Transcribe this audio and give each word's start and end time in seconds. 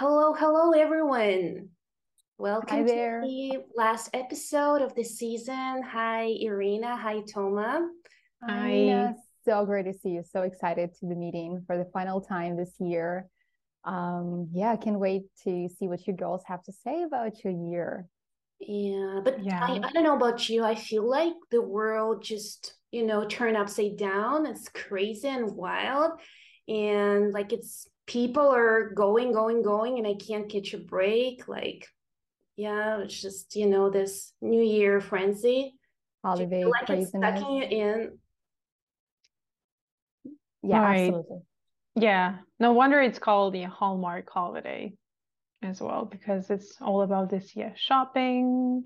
Hello, 0.00 0.32
hello, 0.32 0.70
everyone. 0.70 1.68
Welcome 2.38 2.78
Hi 2.78 2.82
to 2.84 3.20
the 3.22 3.64
last 3.76 4.08
episode 4.14 4.80
of 4.80 4.94
the 4.94 5.04
season. 5.04 5.82
Hi, 5.82 6.24
Irina. 6.40 6.96
Hi, 6.96 7.20
Toma. 7.30 7.86
Hi, 8.42 8.50
I 8.50 8.70
Nina. 8.70 9.14
So 9.44 9.66
great 9.66 9.84
to 9.84 9.92
see 9.92 10.08
you. 10.08 10.22
So 10.22 10.40
excited 10.40 10.94
to 11.00 11.06
be 11.06 11.14
meeting 11.16 11.62
for 11.66 11.76
the 11.76 11.84
final 11.92 12.22
time 12.22 12.56
this 12.56 12.72
year. 12.80 13.28
Um, 13.84 14.48
yeah, 14.54 14.72
I 14.72 14.76
can't 14.76 14.98
wait 14.98 15.24
to 15.44 15.68
see 15.68 15.86
what 15.86 16.06
you 16.06 16.14
girls 16.14 16.44
have 16.46 16.62
to 16.62 16.72
say 16.72 17.02
about 17.02 17.44
your 17.44 17.52
year. 17.52 18.08
Yeah, 18.58 19.20
but 19.22 19.40
I, 19.40 19.42
yeah. 19.42 19.80
I 19.84 19.92
don't 19.92 20.04
know 20.04 20.16
about 20.16 20.48
you. 20.48 20.64
I 20.64 20.76
feel 20.76 21.06
like 21.06 21.34
the 21.50 21.60
world 21.60 22.24
just, 22.24 22.72
you 22.90 23.04
know, 23.04 23.26
turned 23.26 23.58
upside 23.58 23.98
down. 23.98 24.46
It's 24.46 24.70
crazy 24.70 25.28
and 25.28 25.54
wild. 25.54 26.12
And 26.68 27.34
like 27.34 27.52
it's 27.52 27.86
people 28.10 28.48
are 28.48 28.90
going, 28.90 29.32
going, 29.32 29.62
going, 29.62 29.98
and 29.98 30.06
I 30.06 30.14
can't 30.14 30.48
catch 30.48 30.74
a 30.74 30.78
break. 30.78 31.46
Like, 31.46 31.86
yeah, 32.56 32.98
it's 32.98 33.22
just, 33.22 33.54
you 33.54 33.66
know, 33.66 33.88
this 33.88 34.32
New 34.42 34.62
Year 34.62 35.00
frenzy. 35.00 35.74
Do 36.24 36.42
you 36.42 36.48
feel 36.48 36.60
Holiday 36.60 36.64
like 36.64 36.90
it's 36.90 37.12
sucking 37.12 37.54
you 37.56 37.62
in? 37.62 38.18
Yeah, 40.62 40.80
Right. 40.80 41.08
absolutely. 41.08 41.38
Yeah. 41.94 42.38
No 42.58 42.72
wonder 42.72 43.00
it's 43.00 43.20
called 43.20 43.54
the 43.54 43.62
Hallmark 43.62 44.28
holiday 44.28 44.92
as 45.62 45.80
well, 45.80 46.04
because 46.04 46.50
it's 46.50 46.76
all 46.80 47.02
about 47.02 47.30
this, 47.30 47.54
yeah, 47.54 47.72
shopping, 47.76 48.84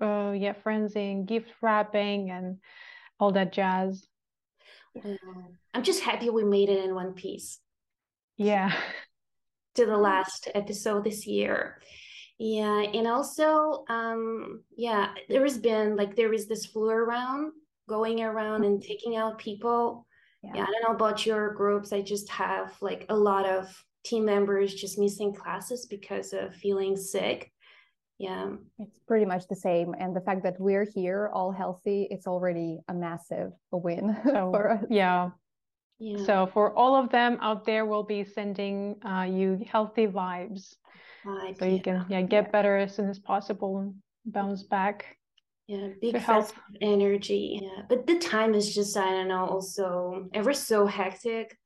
uh, 0.00 0.32
yeah, 0.36 0.54
frenzying, 0.64 1.26
gift 1.26 1.50
wrapping, 1.62 2.30
and 2.30 2.58
all 3.20 3.30
that 3.32 3.52
jazz. 3.52 4.06
Well, 4.94 5.16
I'm 5.72 5.84
just 5.84 6.02
happy 6.02 6.28
we 6.28 6.44
made 6.44 6.68
it 6.68 6.84
in 6.84 6.94
one 6.94 7.12
piece. 7.12 7.60
Yeah. 8.36 8.72
to 9.76 9.86
the 9.86 9.96
last 9.96 10.48
episode 10.54 11.04
this 11.04 11.26
year. 11.26 11.80
Yeah, 12.38 12.80
and 12.80 13.06
also, 13.06 13.84
um, 13.88 14.62
yeah, 14.76 15.14
there 15.28 15.42
has 15.42 15.58
been 15.58 15.96
like 15.96 16.16
there 16.16 16.32
is 16.32 16.46
this 16.48 16.66
flu 16.66 16.90
around 16.90 17.52
going 17.88 18.22
around 18.22 18.64
and 18.64 18.82
taking 18.82 19.16
out 19.16 19.38
people. 19.38 20.06
Yeah, 20.42 20.50
Yeah. 20.56 20.62
I 20.62 20.66
don't 20.66 20.82
know 20.88 20.94
about 20.96 21.24
your 21.26 21.54
groups. 21.54 21.92
I 21.92 22.00
just 22.02 22.28
have 22.30 22.76
like 22.80 23.06
a 23.08 23.16
lot 23.16 23.46
of 23.46 23.66
team 24.04 24.24
members 24.24 24.74
just 24.74 24.98
missing 24.98 25.32
classes 25.34 25.86
because 25.86 26.32
of 26.32 26.54
feeling 26.56 26.96
sick. 26.96 27.50
Yeah, 28.18 28.52
It's 28.78 28.98
pretty 29.08 29.24
much 29.26 29.48
the 29.48 29.56
same. 29.56 29.94
And 29.98 30.14
the 30.14 30.20
fact 30.20 30.42
that 30.44 30.54
we're 30.60 30.86
here 30.94 31.30
all 31.32 31.50
healthy, 31.52 32.06
it's 32.10 32.26
already 32.26 32.80
a 32.88 32.94
massive 32.94 33.52
win 33.72 34.16
So, 34.24 34.50
for 34.52 34.70
us. 34.72 34.84
yeah. 34.90 35.30
Yeah. 35.98 36.24
So 36.24 36.46
for 36.52 36.74
all 36.76 36.96
of 36.96 37.10
them 37.10 37.38
out 37.40 37.64
there, 37.64 37.86
we'll 37.86 38.02
be 38.02 38.24
sending 38.24 38.96
uh, 39.04 39.22
you 39.22 39.64
healthy 39.70 40.06
vibes 40.06 40.74
Like, 41.24 41.58
so 41.58 41.64
you 41.64 41.76
yeah, 41.76 41.82
can, 41.82 42.06
yeah, 42.08 42.22
get 42.22 42.52
better 42.52 42.76
as 42.76 42.94
soon 42.94 43.08
as 43.08 43.18
possible 43.18 43.78
and 43.78 43.94
bounce 44.26 44.62
back 44.62 45.16
yeah, 45.66 45.88
big 46.00 46.16
health. 46.16 46.52
festive 46.52 46.76
energy. 46.82 47.60
Yeah, 47.62 47.82
but 47.88 48.06
the 48.06 48.18
time 48.18 48.54
is 48.54 48.74
just, 48.74 48.96
I 48.96 49.10
don't 49.10 49.28
know, 49.28 49.46
also 49.46 50.28
ever 50.34 50.52
so 50.52 50.86
hectic. 50.86 51.56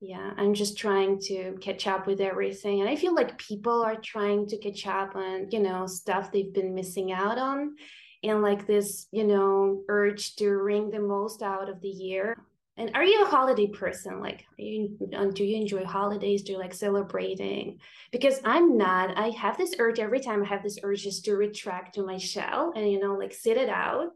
Yeah, 0.00 0.32
I'm 0.36 0.54
just 0.54 0.76
trying 0.76 1.18
to 1.28 1.56
catch 1.60 1.86
up 1.86 2.06
with 2.06 2.20
everything. 2.20 2.80
And 2.80 2.90
I 2.90 2.96
feel 2.96 3.14
like 3.14 3.38
people 3.38 3.82
are 3.82 3.96
trying 3.96 4.46
to 4.48 4.58
catch 4.58 4.86
up 4.86 5.14
on, 5.16 5.50
you 5.50 5.60
know, 5.60 5.86
stuff 5.86 6.30
they've 6.30 6.52
been 6.52 6.74
missing 6.74 7.12
out 7.12 7.38
on. 7.38 7.76
And 8.22 8.42
like 8.42 8.66
this, 8.66 9.06
you 9.12 9.24
know, 9.24 9.82
urge 9.88 10.34
to 10.36 10.50
wring 10.50 10.90
the 10.90 11.00
most 11.00 11.42
out 11.42 11.68
of 11.68 11.80
the 11.80 11.88
year. 11.88 12.36
And 12.76 12.90
are 12.94 13.04
you 13.04 13.22
a 13.22 13.28
holiday 13.28 13.68
person? 13.68 14.18
Like, 14.20 14.46
are 14.58 14.62
you, 14.62 14.98
um, 15.14 15.32
do 15.32 15.44
you 15.44 15.56
enjoy 15.56 15.84
holidays? 15.84 16.42
Do 16.42 16.52
you 16.52 16.58
like 16.58 16.74
celebrating? 16.74 17.80
Because 18.10 18.40
I'm 18.44 18.76
not. 18.76 19.16
I 19.16 19.28
have 19.30 19.56
this 19.56 19.76
urge 19.78 20.00
every 20.00 20.18
time 20.20 20.42
I 20.42 20.46
have 20.48 20.62
this 20.64 20.78
urge 20.82 21.02
just 21.04 21.24
to 21.26 21.36
retract 21.36 21.94
to 21.94 22.04
my 22.04 22.18
shell 22.18 22.72
and, 22.74 22.90
you 22.90 22.98
know, 22.98 23.14
like 23.14 23.32
sit 23.32 23.56
it 23.56 23.68
out. 23.68 24.08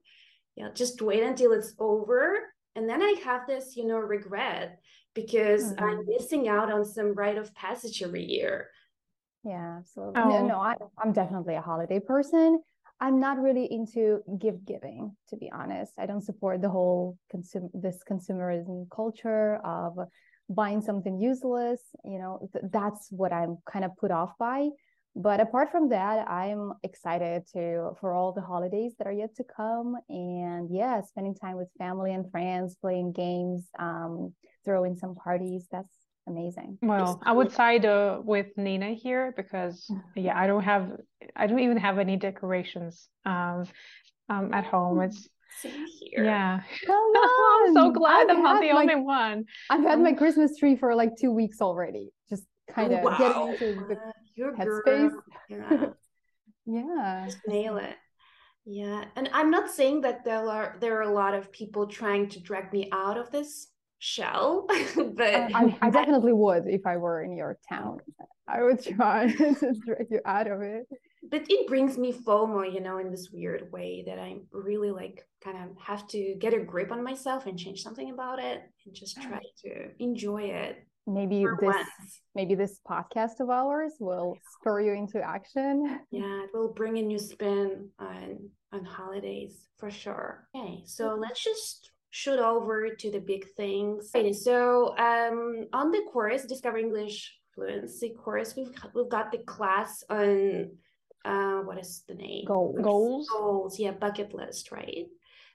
Yeah, 0.56 0.70
just 0.74 1.02
wait 1.02 1.22
until 1.22 1.52
it's 1.52 1.74
over. 1.78 2.38
And 2.74 2.88
then 2.88 3.02
I 3.02 3.16
have 3.24 3.46
this, 3.46 3.76
you 3.76 3.86
know, 3.86 3.98
regret 3.98 4.80
because 5.14 5.74
I'm 5.78 5.98
Mhm. 5.98 6.06
missing 6.06 6.48
out 6.48 6.72
on 6.72 6.84
some 6.84 7.14
rite 7.14 7.38
of 7.38 7.54
passage 7.54 8.02
every 8.02 8.24
year. 8.24 8.70
Yeah, 9.44 9.78
absolutely. 9.78 10.24
No, 10.24 10.40
Oh, 10.40 10.46
no, 10.46 10.58
I, 10.60 10.76
I'm 10.98 11.12
definitely 11.12 11.54
a 11.54 11.60
holiday 11.62 12.00
person. 12.00 12.62
I'm 13.00 13.20
not 13.20 13.38
really 13.38 13.70
into 13.70 14.20
gift 14.38 14.64
giving, 14.66 15.16
to 15.28 15.36
be 15.36 15.50
honest. 15.52 15.92
I 15.98 16.06
don't 16.06 16.24
support 16.24 16.60
the 16.60 16.68
whole 16.68 17.16
consume 17.30 17.70
this 17.72 17.98
consumerism 18.10 18.86
culture 18.90 19.56
of 19.64 19.96
buying 20.48 20.80
something 20.80 21.20
useless. 21.20 21.80
You 22.04 22.18
know, 22.18 22.48
th- 22.52 22.64
that's 22.72 23.08
what 23.10 23.32
I'm 23.32 23.58
kind 23.70 23.84
of 23.84 23.96
put 23.96 24.10
off 24.10 24.32
by. 24.38 24.68
But 25.14 25.40
apart 25.40 25.70
from 25.70 25.88
that, 25.88 26.28
I'm 26.28 26.72
excited 26.82 27.42
to 27.54 27.92
for 28.00 28.12
all 28.14 28.32
the 28.32 28.40
holidays 28.40 28.94
that 28.98 29.06
are 29.06 29.12
yet 29.12 29.34
to 29.36 29.44
come. 29.44 29.96
And 30.08 30.68
yeah, 30.70 31.00
spending 31.02 31.34
time 31.34 31.56
with 31.56 31.68
family 31.78 32.12
and 32.12 32.30
friends, 32.30 32.76
playing 32.80 33.12
games, 33.12 33.68
um, 33.78 34.34
throwing 34.64 34.96
some 34.96 35.14
parties. 35.14 35.66
That's 35.70 35.94
amazing. 36.28 36.78
Well, 36.82 37.20
I 37.24 37.32
would 37.32 37.52
side 37.52 37.84
uh, 37.84 38.20
with 38.24 38.46
Nina 38.56 38.92
here 38.92 39.32
because 39.36 39.90
yeah, 40.16 40.38
I 40.38 40.46
don't 40.46 40.62
have 40.64 40.92
I 41.36 41.46
don't 41.46 41.60
even 41.60 41.76
have 41.78 41.98
any 41.98 42.16
decorations 42.16 43.08
um, 43.24 43.66
um 44.28 44.52
at 44.54 44.64
home. 44.64 45.00
It's 45.00 45.28
Same 45.62 45.84
here. 46.00 46.24
yeah. 46.24 46.60
Come 46.86 47.12
I'm 47.66 47.74
so 47.74 47.90
glad 47.90 48.30
I've 48.30 48.36
I'm 48.36 48.42
not 48.42 48.60
the 48.60 48.72
my 48.72 48.80
only 48.80 48.96
one. 48.96 49.44
I've 49.70 49.82
had 49.82 50.00
my 50.00 50.10
Um, 50.10 50.16
Christmas 50.16 50.56
tree 50.58 50.76
for 50.76 50.94
like 50.94 51.12
two 51.20 51.32
weeks 51.32 51.60
already. 51.60 52.10
Just 52.30 52.44
kind 52.70 52.92
of 52.92 53.00
Oh, 53.04 53.16
getting 53.18 53.48
into 53.52 53.86
the 53.88 53.96
Uh, 53.96 54.12
You're 54.36 54.52
headspace. 54.56 55.12
Yeah. 55.48 55.86
Yeah. 56.66 57.24
just 57.26 57.38
nail 57.48 57.78
it. 57.78 57.96
Yeah, 58.64 59.04
and 59.16 59.30
I'm 59.32 59.50
not 59.50 59.70
saying 59.70 60.02
that 60.02 60.24
there 60.24 60.46
are 60.48 60.76
there 60.80 60.98
are 60.98 61.02
a 61.08 61.12
lot 61.12 61.34
of 61.34 61.50
people 61.50 61.86
trying 61.86 62.28
to 62.30 62.40
drag 62.40 62.72
me 62.72 62.88
out 62.92 63.16
of 63.16 63.30
this 63.30 63.68
shell, 63.98 64.66
but 64.96 65.34
Uh, 65.34 65.48
I, 65.54 65.78
I 65.82 65.90
definitely 65.90 66.32
would 66.32 66.66
if 66.66 66.86
I 66.86 66.96
were 66.96 67.22
in 67.22 67.36
your 67.36 67.58
town. 67.68 67.98
I 68.48 68.62
would 68.62 68.82
try 68.82 69.26
to 69.38 69.72
drag 69.84 70.06
you 70.10 70.20
out 70.24 70.46
of 70.50 70.62
it. 70.62 70.86
but 71.30 71.42
it 71.48 71.66
brings 71.68 71.98
me 71.98 72.12
FOMO, 72.12 72.72
you 72.72 72.80
know, 72.80 72.98
in 72.98 73.10
this 73.10 73.28
weird 73.32 73.70
way 73.72 74.04
that 74.06 74.18
I 74.18 74.38
really 74.52 74.90
like 74.90 75.22
kind 75.44 75.56
of 75.58 75.76
have 75.82 76.06
to 76.08 76.34
get 76.38 76.54
a 76.54 76.60
grip 76.60 76.90
on 76.90 77.02
myself 77.04 77.46
and 77.46 77.58
change 77.58 77.82
something 77.82 78.10
about 78.10 78.38
it 78.38 78.62
and 78.86 78.94
just 78.94 79.20
try 79.20 79.40
to 79.64 79.90
enjoy 79.98 80.42
it 80.44 80.76
Maybe 81.06 81.42
this 81.44 81.74
once. 81.74 81.88
maybe 82.34 82.54
this 82.54 82.80
podcast 82.86 83.40
of 83.40 83.48
ours 83.48 83.94
will 83.98 84.36
spur 84.60 84.80
you 84.82 84.92
into 84.92 85.20
action. 85.22 86.00
Yeah, 86.10 86.44
it 86.44 86.50
will 86.52 86.72
bring 86.74 86.98
a 86.98 87.02
new 87.02 87.18
spin 87.18 87.88
on 87.98 88.50
on 88.72 88.84
holidays 88.84 89.54
for 89.78 89.90
sure. 89.90 90.46
Okay, 90.54 90.82
so 90.84 91.16
let's 91.18 91.42
just 91.42 91.90
shoot 92.18 92.40
over 92.40 92.76
to 93.02 93.08
the 93.10 93.20
big 93.20 93.44
things. 93.60 94.10
Okay, 94.14 94.32
so 94.32 94.96
um 94.98 95.38
on 95.72 95.86
the 95.94 96.02
course, 96.12 96.42
Discover 96.44 96.78
English 96.78 97.16
Fluency 97.54 98.10
course, 98.10 98.56
we've 98.56 98.74
got, 98.78 98.94
we've 98.94 99.14
got 99.18 99.30
the 99.30 99.42
class 99.54 100.02
on 100.10 100.70
uh 101.24 101.60
what 101.66 101.78
is 101.78 102.02
the 102.08 102.14
name? 102.14 102.44
Goals. 102.44 102.78
Goals. 102.82 103.28
Goals, 103.28 103.78
yeah, 103.78 103.92
bucket 104.04 104.34
list, 104.34 104.72
right? 104.72 105.06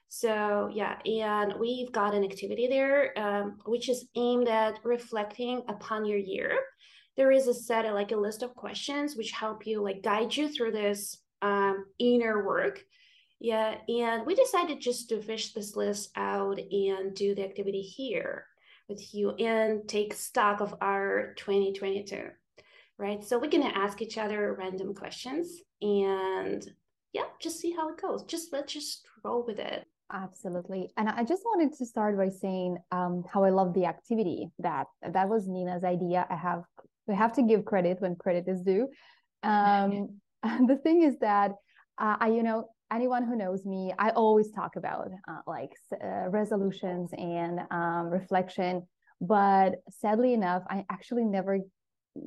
So 0.08 0.70
yeah, 0.80 0.94
and 1.04 1.54
we've 1.58 1.92
got 2.00 2.14
an 2.14 2.24
activity 2.30 2.66
there, 2.76 2.98
um, 3.18 3.58
which 3.66 3.86
is 3.88 4.06
aimed 4.16 4.48
at 4.48 4.78
reflecting 4.84 5.56
upon 5.68 6.04
your 6.04 6.22
year. 6.34 6.52
There 7.16 7.32
is 7.38 7.46
a 7.46 7.54
set 7.68 7.84
of 7.84 7.94
like 7.94 8.12
a 8.12 8.24
list 8.26 8.42
of 8.42 8.54
questions 8.54 9.16
which 9.16 9.32
help 9.32 9.66
you 9.66 9.82
like 9.82 10.02
guide 10.02 10.34
you 10.36 10.48
through 10.48 10.72
this 10.72 11.18
um, 11.42 11.84
inner 11.98 12.36
work. 12.46 12.76
Yeah, 13.44 13.74
and 13.90 14.24
we 14.24 14.34
decided 14.34 14.80
just 14.80 15.10
to 15.10 15.20
fish 15.20 15.52
this 15.52 15.76
list 15.76 16.12
out 16.16 16.58
and 16.58 17.14
do 17.14 17.34
the 17.34 17.44
activity 17.44 17.82
here 17.82 18.46
with 18.88 19.12
you 19.12 19.32
and 19.32 19.86
take 19.86 20.14
stock 20.14 20.62
of 20.62 20.74
our 20.80 21.34
2022, 21.36 22.28
right? 22.96 23.22
So 23.22 23.38
we're 23.38 23.50
gonna 23.50 23.66
ask 23.66 24.00
each 24.00 24.16
other 24.16 24.56
random 24.58 24.94
questions 24.94 25.60
and 25.82 26.66
yeah, 27.12 27.24
just 27.38 27.60
see 27.60 27.70
how 27.70 27.90
it 27.90 28.00
goes. 28.00 28.24
Just 28.24 28.50
let's 28.50 28.72
just 28.72 29.06
roll 29.22 29.44
with 29.46 29.58
it. 29.58 29.84
Absolutely. 30.10 30.88
And 30.96 31.10
I 31.10 31.22
just 31.22 31.42
wanted 31.44 31.76
to 31.76 31.84
start 31.84 32.16
by 32.16 32.30
saying 32.30 32.78
um, 32.92 33.24
how 33.30 33.44
I 33.44 33.50
love 33.50 33.74
the 33.74 33.84
activity. 33.84 34.48
That 34.60 34.86
that 35.02 35.28
was 35.28 35.46
Nina's 35.46 35.84
idea. 35.84 36.26
I 36.30 36.36
have 36.36 36.62
we 37.06 37.14
have 37.14 37.34
to 37.34 37.42
give 37.42 37.66
credit 37.66 38.00
when 38.00 38.16
credit 38.16 38.48
is 38.48 38.62
due. 38.62 38.88
Um, 39.42 40.20
the 40.42 40.80
thing 40.82 41.02
is 41.02 41.18
that 41.18 41.50
uh, 41.98 42.16
I, 42.18 42.28
you 42.28 42.42
know, 42.42 42.70
anyone 42.92 43.24
who 43.24 43.36
knows 43.36 43.64
me, 43.64 43.92
I 43.98 44.10
always 44.10 44.50
talk 44.50 44.76
about 44.76 45.10
uh, 45.28 45.38
like 45.46 45.72
uh, 45.92 46.28
resolutions 46.28 47.10
and 47.16 47.60
um, 47.70 48.06
reflection. 48.10 48.86
But 49.20 49.76
sadly 49.90 50.34
enough, 50.34 50.62
I 50.68 50.84
actually 50.90 51.24
never 51.24 51.58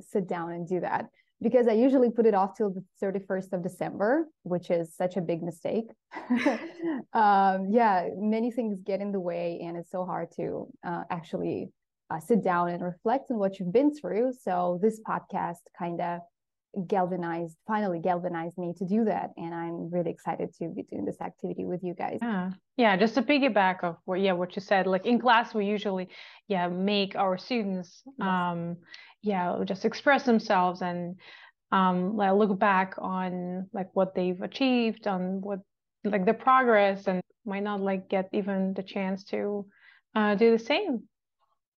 sit 0.01 0.27
down 0.27 0.51
and 0.51 0.67
do 0.67 0.79
that 0.81 1.05
because 1.41 1.67
I 1.67 1.73
usually 1.73 2.09
put 2.09 2.25
it 2.25 2.33
off 2.33 2.57
till 2.57 2.71
the 2.71 2.83
31st 3.03 3.53
of 3.53 3.63
December, 3.63 4.27
which 4.43 4.69
is 4.71 4.95
such 4.95 5.17
a 5.17 5.21
big 5.21 5.43
mistake. 5.43 5.85
um, 7.13 7.67
yeah, 7.69 8.09
many 8.17 8.51
things 8.51 8.79
get 8.83 9.01
in 9.01 9.11
the 9.11 9.19
way, 9.19 9.59
and 9.63 9.77
it's 9.77 9.91
so 9.91 10.05
hard 10.05 10.31
to 10.37 10.67
uh, 10.85 11.03
actually 11.11 11.69
uh, 12.09 12.19
sit 12.19 12.43
down 12.43 12.69
and 12.69 12.83
reflect 12.83 13.29
on 13.29 13.37
what 13.37 13.59
you've 13.59 13.73
been 13.73 13.93
through. 13.93 14.33
So, 14.41 14.79
this 14.81 14.99
podcast 15.07 15.61
kind 15.77 16.01
of 16.01 16.21
galvanized 16.85 17.57
finally 17.65 17.99
galvanized 17.99 18.57
me 18.57 18.73
to 18.77 18.85
do 18.85 19.05
that 19.05 19.31
and 19.37 19.53
i'm 19.53 19.89
really 19.89 20.11
excited 20.11 20.53
to 20.53 20.69
be 20.69 20.83
doing 20.83 21.05
this 21.05 21.19
activity 21.21 21.65
with 21.65 21.83
you 21.83 21.93
guys. 21.93 22.19
Yeah. 22.21 22.51
Yeah 22.77 22.95
just 22.97 23.15
to 23.15 23.21
piggyback 23.21 23.83
of 23.83 23.97
what 24.05 24.19
yeah 24.19 24.33
what 24.33 24.55
you 24.55 24.61
said 24.61 24.85
like 24.85 25.05
in 25.05 25.19
class 25.19 25.53
we 25.53 25.65
usually 25.65 26.09
yeah 26.47 26.67
make 26.67 27.15
our 27.15 27.37
students 27.37 28.03
yes. 28.05 28.27
um 28.27 28.77
yeah 29.23 29.57
just 29.65 29.85
express 29.85 30.23
themselves 30.23 30.81
and 30.81 31.15
um 31.71 32.15
like 32.15 32.33
look 32.33 32.57
back 32.59 32.95
on 32.99 33.67
like 33.73 33.89
what 33.93 34.13
they've 34.13 34.41
achieved 34.41 35.07
on 35.07 35.41
what 35.41 35.59
like 36.03 36.25
the 36.25 36.33
progress 36.33 37.07
and 37.07 37.21
might 37.45 37.63
not 37.63 37.81
like 37.81 38.09
get 38.09 38.29
even 38.33 38.73
the 38.73 38.83
chance 38.83 39.23
to 39.23 39.65
uh 40.15 40.35
do 40.35 40.51
the 40.51 40.63
same 40.63 41.03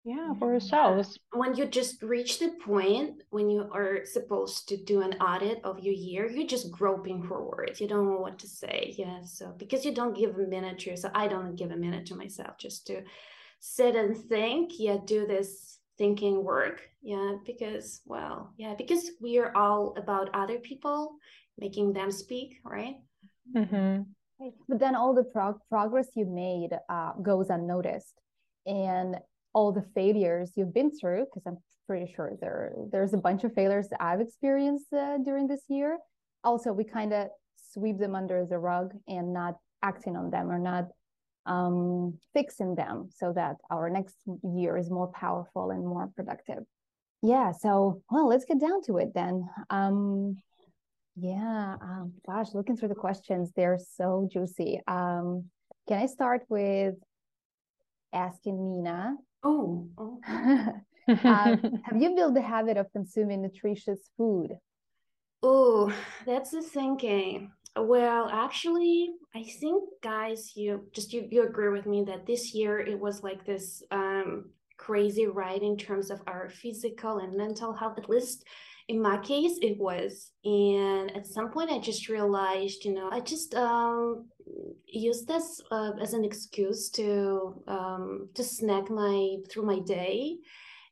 yeah 0.05 0.33
for 0.39 0.55
ourselves 0.55 1.19
when 1.33 1.55
you 1.55 1.67
just 1.67 2.03
reach 2.03 2.39
the 2.39 2.51
point 2.65 3.23
when 3.31 3.51
you 3.51 3.69
are 3.73 4.05
supposed 4.05 4.69
to 4.69 4.77
do 4.77 5.03
an 5.03 5.15
audit 5.15 5.61
of 5.65 5.81
your 5.81 5.95
year 5.95 6.31
you're 6.31 6.47
just 6.47 6.71
groping 6.71 7.23
for 7.23 7.45
words. 7.45 7.81
You 7.81 7.89
don't 7.89 8.07
know 8.07 8.21
what 8.21 8.39
to 8.39 8.47
say. 8.49 8.95
Yeah 8.97 9.23
so 9.25 9.53
because 9.57 9.85
you 9.85 9.93
don't 9.95 10.17
give 10.17 10.37
a 10.37 10.47
minute 10.47 10.79
to 10.81 10.91
yourself 10.91 11.13
i 11.15 11.27
don't 11.27 11.57
give 11.57 11.71
a 11.71 11.77
minute 11.77 12.07
to 12.07 12.15
myself 12.15 12.59
just 12.59 12.87
to 12.87 13.03
sit 13.61 13.97
and 13.97 14.17
think 14.17 14.73
yeah 14.79 14.99
do 15.05 15.27
this 15.27 15.79
thinking 15.99 16.45
work. 16.45 16.81
Yeah 17.03 17.35
because 17.45 18.01
well 18.07 18.55
yeah 18.57 18.75
because 18.79 19.11
we 19.21 19.39
are 19.39 19.55
all 19.57 19.95
about 19.97 20.31
other 20.33 20.59
people 20.59 21.17
making 21.59 21.93
them 21.93 22.11
speak 22.13 22.61
right? 22.65 22.97
Mm-hmm. 23.57 24.03
but 24.69 24.79
then 24.79 24.95
all 24.95 25.15
the 25.15 25.25
prog- 25.25 25.61
progress 25.69 26.09
you 26.15 26.27
made 26.27 26.71
uh, 26.89 27.13
goes 27.23 27.49
unnoticed. 27.49 28.15
And 28.67 29.17
all 29.55 29.73
the 29.73 29.85
failures 29.95 30.53
you've 30.57 30.75
been 30.75 30.91
through 30.91 31.25
because 31.25 31.43
i'm 31.47 31.59
pretty 31.89 32.13
sure 32.15 32.33
there 32.41 32.75
there's 32.93 33.15
a 33.15 33.17
bunch 33.17 33.45
of 33.45 33.55
failures 33.55 33.89
that 33.89 34.01
i've 34.03 34.21
experienced 34.21 34.93
uh, 34.93 35.17
during 35.25 35.49
this 35.49 35.63
year. 35.69 35.99
Also 36.45 36.73
we 36.73 36.85
kind 36.85 37.13
of 37.13 37.29
sweep 37.57 37.99
them 37.99 38.15
under 38.15 38.47
the 38.47 38.59
rug 38.59 38.93
and 39.09 39.33
not 39.33 39.57
acting 39.83 40.17
on 40.17 40.31
them 40.31 40.51
or 40.51 40.59
not 40.59 40.89
um, 41.47 42.19
fixing 42.35 42.75
them 42.75 43.09
so 43.15 43.33
that 43.33 43.57
our 43.71 43.89
next 43.89 44.17
year 44.45 44.77
is 44.77 44.91
more 44.91 45.09
powerful 45.09 45.71
and 45.71 45.85
more 45.87 46.11
productive. 46.15 46.63
Yeah 47.23 47.53
so 47.53 48.03
well 48.11 48.29
let's 48.29 48.45
get 48.45 48.61
down 48.61 48.83
to 48.83 48.99
it 48.99 49.13
then. 49.15 49.49
Um, 49.71 50.37
yeah 51.17 51.77
um, 51.81 52.13
gosh 52.27 52.49
looking 52.55 52.77
through 52.77 52.89
the 52.89 52.95
questions 52.95 53.51
they're 53.57 53.79
so 53.97 54.29
juicy. 54.31 54.81
Um, 54.87 55.47
can 55.89 55.99
i 55.99 56.07
start 56.07 56.43
with 56.51 56.95
asking 58.13 58.57
nina 58.71 59.17
Oh. 59.43 59.89
oh. 59.99 60.21
um, 61.09 61.83
have 61.85 61.97
you 61.97 62.15
built 62.15 62.35
the 62.35 62.43
habit 62.43 62.77
of 62.77 62.93
consuming 62.93 63.43
nutritious 63.43 64.11
food? 64.17 64.59
Oh, 65.43 65.93
that's 66.27 66.51
the 66.51 66.63
thinking. 66.63 67.53
Well, 67.77 68.29
actually, 68.29 69.11
I 69.35 69.45
think 69.45 69.85
guys, 70.03 70.53
you 70.57 70.89
just 70.93 71.13
you 71.13 71.29
you 71.31 71.45
agree 71.45 71.69
with 71.69 71.87
me 71.87 72.05
that 72.05 72.27
this 72.27 72.55
year 72.55 72.81
it 72.81 72.99
was 72.99 73.23
like 73.23 73.45
this 73.45 73.83
um 73.91 74.51
crazy 74.79 75.27
ride 75.27 75.63
in 75.63 75.77
terms 75.77 76.11
of 76.11 76.21
our 76.27 76.49
physical 76.49 77.19
and 77.19 77.37
mental 77.37 77.73
health. 77.73 77.99
At 77.99 78.09
least 78.09 78.45
in 78.89 79.01
my 79.01 79.19
case, 79.19 79.59
it 79.61 79.79
was. 79.79 80.33
And 80.45 81.15
at 81.15 81.27
some 81.27 81.51
point, 81.51 81.71
I 81.71 81.79
just 81.79 82.09
realized, 82.09 82.85
you 82.85 82.95
know, 82.95 83.09
I 83.13 83.21
just 83.21 83.55
um 83.55 84.27
use 84.87 85.25
this 85.25 85.61
uh, 85.71 85.93
as 86.01 86.15
an 86.15 86.25
excuse 86.25 86.91
to 86.91 87.63
um, 87.67 88.29
to 88.35 88.43
snack 88.43 88.91
my 88.91 89.37
through 89.51 89.67
my 89.67 89.79
day, 89.81 90.39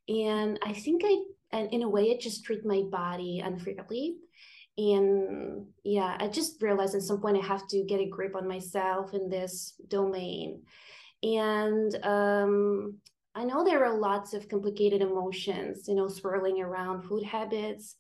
and 0.08 0.58
I 0.64 0.73
think 0.73 1.03
I 1.05 1.17
and 1.53 1.73
in 1.73 1.82
a 1.82 1.88
way 1.88 2.05
it 2.11 2.20
just 2.20 2.44
treat 2.44 2.64
my 2.64 2.82
body 2.91 3.41
unfairly. 3.41 4.17
And 4.79 5.67
yeah, 5.85 6.17
I 6.20 6.29
just 6.29 6.61
realized 6.61 6.94
at 6.94 7.03
some 7.03 7.20
point 7.20 7.43
I 7.43 7.47
have 7.47 7.67
to 7.69 7.85
get 7.85 8.00
a 8.00 8.08
grip 8.08 8.37
on 8.37 8.47
myself 8.47 9.14
in 9.14 9.31
this 9.31 9.75
domain. 9.88 10.62
And 11.23 11.94
um, 12.05 12.99
I 13.35 13.44
know 13.44 13.64
there 13.64 13.85
are 13.85 13.99
lots 13.99 14.35
of 14.35 14.49
complicated 14.49 15.00
emotions, 15.00 15.88
you 15.88 15.94
know, 15.94 16.09
swirling 16.09 16.61
around 16.61 17.05
food 17.05 17.25
habits, 17.25 17.97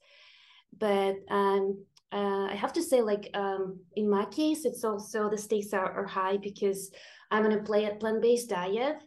but 0.78 1.16
um, 1.30 1.78
uh, 2.12 2.46
I 2.50 2.54
have 2.54 2.72
to 2.74 2.82
say, 2.82 3.02
like 3.02 3.30
um, 3.34 3.80
in 3.96 4.08
my 4.08 4.24
case, 4.26 4.64
it's 4.64 4.84
also 4.84 5.28
the 5.28 5.38
stakes 5.38 5.72
are, 5.72 5.90
are 5.92 6.06
high 6.06 6.36
because 6.36 6.90
I'm 7.30 7.44
on 7.44 7.52
a 7.52 7.62
plant 7.62 8.22
based 8.22 8.50
diet, 8.50 9.02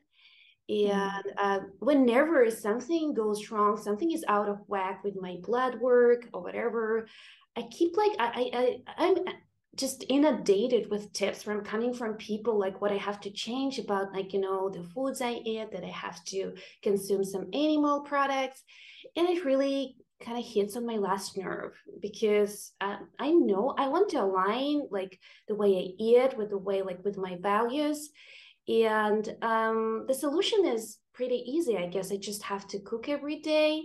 mm-hmm. 0.69 0.91
and 0.91 1.23
uh, 1.37 1.59
whenever 1.79 2.49
something 2.51 3.13
goes 3.13 3.49
wrong, 3.51 3.77
something 3.77 4.11
is 4.11 4.25
out 4.27 4.49
of 4.49 4.59
whack 4.67 5.03
with 5.03 5.15
my 5.19 5.37
blood 5.41 5.79
work 5.79 6.27
or 6.33 6.41
whatever, 6.41 7.07
I 7.55 7.63
keep 7.71 7.95
like 7.95 8.11
I 8.19 8.27
I, 8.27 8.77
I 8.97 9.05
I'm 9.05 9.15
just 9.75 10.03
inundated 10.09 10.89
with 10.89 11.13
tips 11.13 11.43
from 11.43 11.63
coming 11.63 11.93
from 11.93 12.15
people 12.15 12.59
like 12.59 12.81
what 12.81 12.91
I 12.91 12.97
have 12.97 13.21
to 13.21 13.31
change 13.31 13.79
about 13.79 14.13
like 14.13 14.33
you 14.33 14.41
know 14.41 14.69
the 14.69 14.83
foods 14.83 15.21
I 15.21 15.33
eat 15.45 15.71
that 15.71 15.85
I 15.85 15.89
have 15.89 16.23
to 16.25 16.53
consume 16.83 17.23
some 17.23 17.47
animal 17.53 18.01
products 18.01 18.61
and 19.15 19.29
it 19.29 19.45
really 19.45 19.95
kind 20.23 20.37
of 20.37 20.45
hits 20.45 20.75
on 20.75 20.85
my 20.85 20.97
last 20.97 21.37
nerve 21.37 21.73
because 22.01 22.73
uh, 22.81 22.97
I 23.17 23.31
know 23.31 23.73
I 23.77 23.87
want 23.87 24.09
to 24.09 24.21
align 24.21 24.87
like 24.91 25.17
the 25.47 25.55
way 25.55 25.69
I 25.77 26.03
eat 26.03 26.37
with 26.37 26.49
the 26.49 26.57
way 26.57 26.81
like 26.81 27.03
with 27.03 27.17
my 27.17 27.37
values, 27.41 28.09
and 28.67 29.35
um, 29.41 30.05
the 30.07 30.13
solution 30.13 30.65
is 30.65 30.97
pretty 31.13 31.43
easy. 31.45 31.77
I 31.77 31.87
guess 31.87 32.11
I 32.11 32.17
just 32.17 32.43
have 32.43 32.67
to 32.67 32.79
cook 32.79 33.09
every 33.09 33.39
day, 33.39 33.83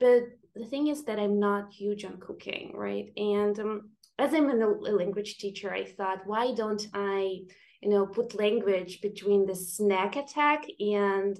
but 0.00 0.24
the 0.54 0.66
thing 0.66 0.88
is 0.88 1.04
that 1.04 1.18
I'm 1.18 1.38
not 1.38 1.72
huge 1.72 2.04
on 2.04 2.18
cooking, 2.18 2.72
right? 2.74 3.10
And 3.16 3.58
um, 3.58 3.90
as 4.18 4.32
I'm 4.32 4.50
a 4.50 4.66
language 4.66 5.38
teacher, 5.38 5.72
I 5.72 5.84
thought, 5.84 6.26
why 6.26 6.54
don't 6.54 6.86
I, 6.94 7.40
you 7.80 7.88
know, 7.88 8.06
put 8.06 8.38
language 8.38 9.00
between 9.00 9.46
the 9.46 9.54
snack 9.54 10.16
attack 10.16 10.64
and 10.78 11.38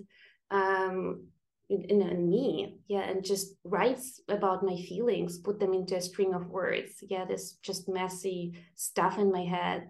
um, 0.50 1.26
in, 1.70 2.02
in 2.02 2.28
me 2.28 2.76
yeah 2.88 3.00
and 3.00 3.24
just 3.24 3.54
writes 3.64 4.20
about 4.28 4.64
my 4.64 4.76
feelings 4.76 5.38
put 5.38 5.58
them 5.58 5.72
into 5.72 5.96
a 5.96 6.00
string 6.00 6.34
of 6.34 6.46
words. 6.48 7.02
Yeah 7.08 7.24
this 7.24 7.54
just 7.62 7.88
messy 7.88 8.54
stuff 8.74 9.18
in 9.18 9.32
my 9.32 9.44
head. 9.44 9.88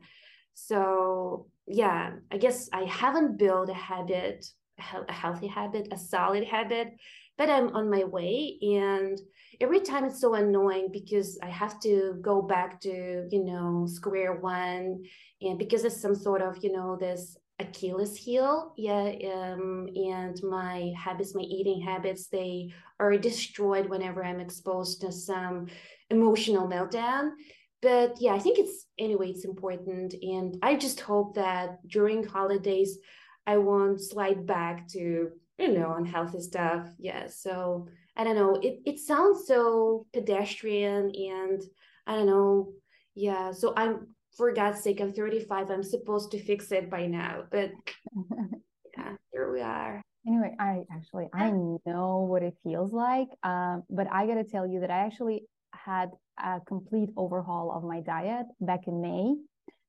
So 0.55 1.47
yeah 1.67 2.13
i 2.31 2.37
guess 2.37 2.69
i 2.73 2.85
haven't 2.85 3.39
built 3.39 3.71
a 3.71 3.75
habit 3.75 4.45
a 5.09 5.13
healthy 5.13 5.47
habit 5.47 5.89
a 5.93 5.99
solid 5.99 6.45
habit 6.45 6.89
but 7.39 7.49
i'm 7.49 7.75
on 7.75 7.91
my 7.91 8.05
way. 8.05 8.59
And 8.63 9.19
every 9.61 9.81
time 9.81 10.05
it's 10.05 10.21
so 10.21 10.35
annoying 10.35 10.89
because 10.93 11.39
i 11.43 11.49
have 11.49 11.81
to 11.81 12.17
go 12.21 12.43
back 12.43 12.81
to 12.83 13.27
you 13.31 13.45
know 13.45 13.87
square 13.89 14.35
one. 14.41 15.03
And 15.41 15.59
because 15.59 15.85
it's 15.85 16.01
some 16.01 16.15
sort 16.15 16.43
of 16.43 16.63
you 16.63 16.73
know 16.73 16.97
this 16.97 17.37
Achilles 17.59 18.17
heel. 18.17 18.73
Yeah, 18.77 19.13
um, 19.33 19.89
and 19.95 20.37
my 20.43 20.93
habits, 20.97 21.35
my 21.35 21.43
eating 21.43 21.81
habits, 21.81 22.27
they 22.29 22.73
are 22.99 23.17
destroyed 23.17 23.89
whenever 23.89 24.25
I'm 24.25 24.41
exposed 24.41 25.01
to 25.03 25.13
some 25.13 25.67
emotional 26.11 26.69
meltdown. 26.69 27.31
But 27.81 28.17
yeah, 28.19 28.35
I 28.35 28.39
think 28.39 28.59
it's 28.59 28.87
anyway, 28.99 29.31
it's 29.31 29.45
important. 29.45 30.15
And 30.15 30.57
I 30.63 30.75
just 30.77 31.01
hope 31.01 31.35
that 31.35 31.87
during 31.87 32.25
holidays, 32.25 32.99
I 33.47 33.59
won't 33.59 34.01
slide 34.01 34.47
back 34.47 34.89
to, 34.89 35.31
you 35.59 35.69
know, 35.69 35.95
unhealthy 35.95 36.41
stuff. 36.41 36.89
Yeah. 36.99 37.27
So 37.29 37.89
I 38.17 38.25
don't 38.25 38.37
know. 38.37 38.55
It 38.55 38.81
it 38.87 38.99
sounds 39.01 39.47
so 39.47 40.07
pedestrian 40.13 41.13
and 41.15 41.63
I 42.07 42.17
don't 42.17 42.27
know. 42.27 42.73
Yeah. 43.15 43.53
So 43.53 43.75
I'm 43.77 44.14
for 44.37 44.53
God's 44.53 44.83
sake, 44.83 45.01
I'm 45.01 45.13
35. 45.13 45.71
I'm 45.71 45.83
supposed 45.83 46.31
to 46.33 46.43
fix 46.43 46.73
it 46.73 46.91
by 46.91 47.07
now. 47.07 47.45
But 47.51 47.71
yeah, 48.97 49.13
here 49.33 49.53
we 49.53 49.61
are. 49.61 50.03
Anyway, 50.27 50.55
I 50.59 50.85
actually 50.91 51.29
I 51.35 51.51
know 51.51 52.27
what 52.29 52.43
it 52.43 52.55
feels 52.63 52.93
like. 52.93 53.29
Um, 53.43 53.83
but 53.91 54.07
I 54.11 54.27
gotta 54.27 54.45
tell 54.45 54.67
you 54.67 54.81
that 54.81 54.91
I 54.91 55.05
actually 55.05 55.45
had 55.75 56.11
a 56.43 56.61
complete 56.67 57.11
overhaul 57.17 57.73
of 57.73 57.85
my 57.85 58.01
diet 58.01 58.47
back 58.61 58.87
in 58.87 59.01
May 59.01 59.35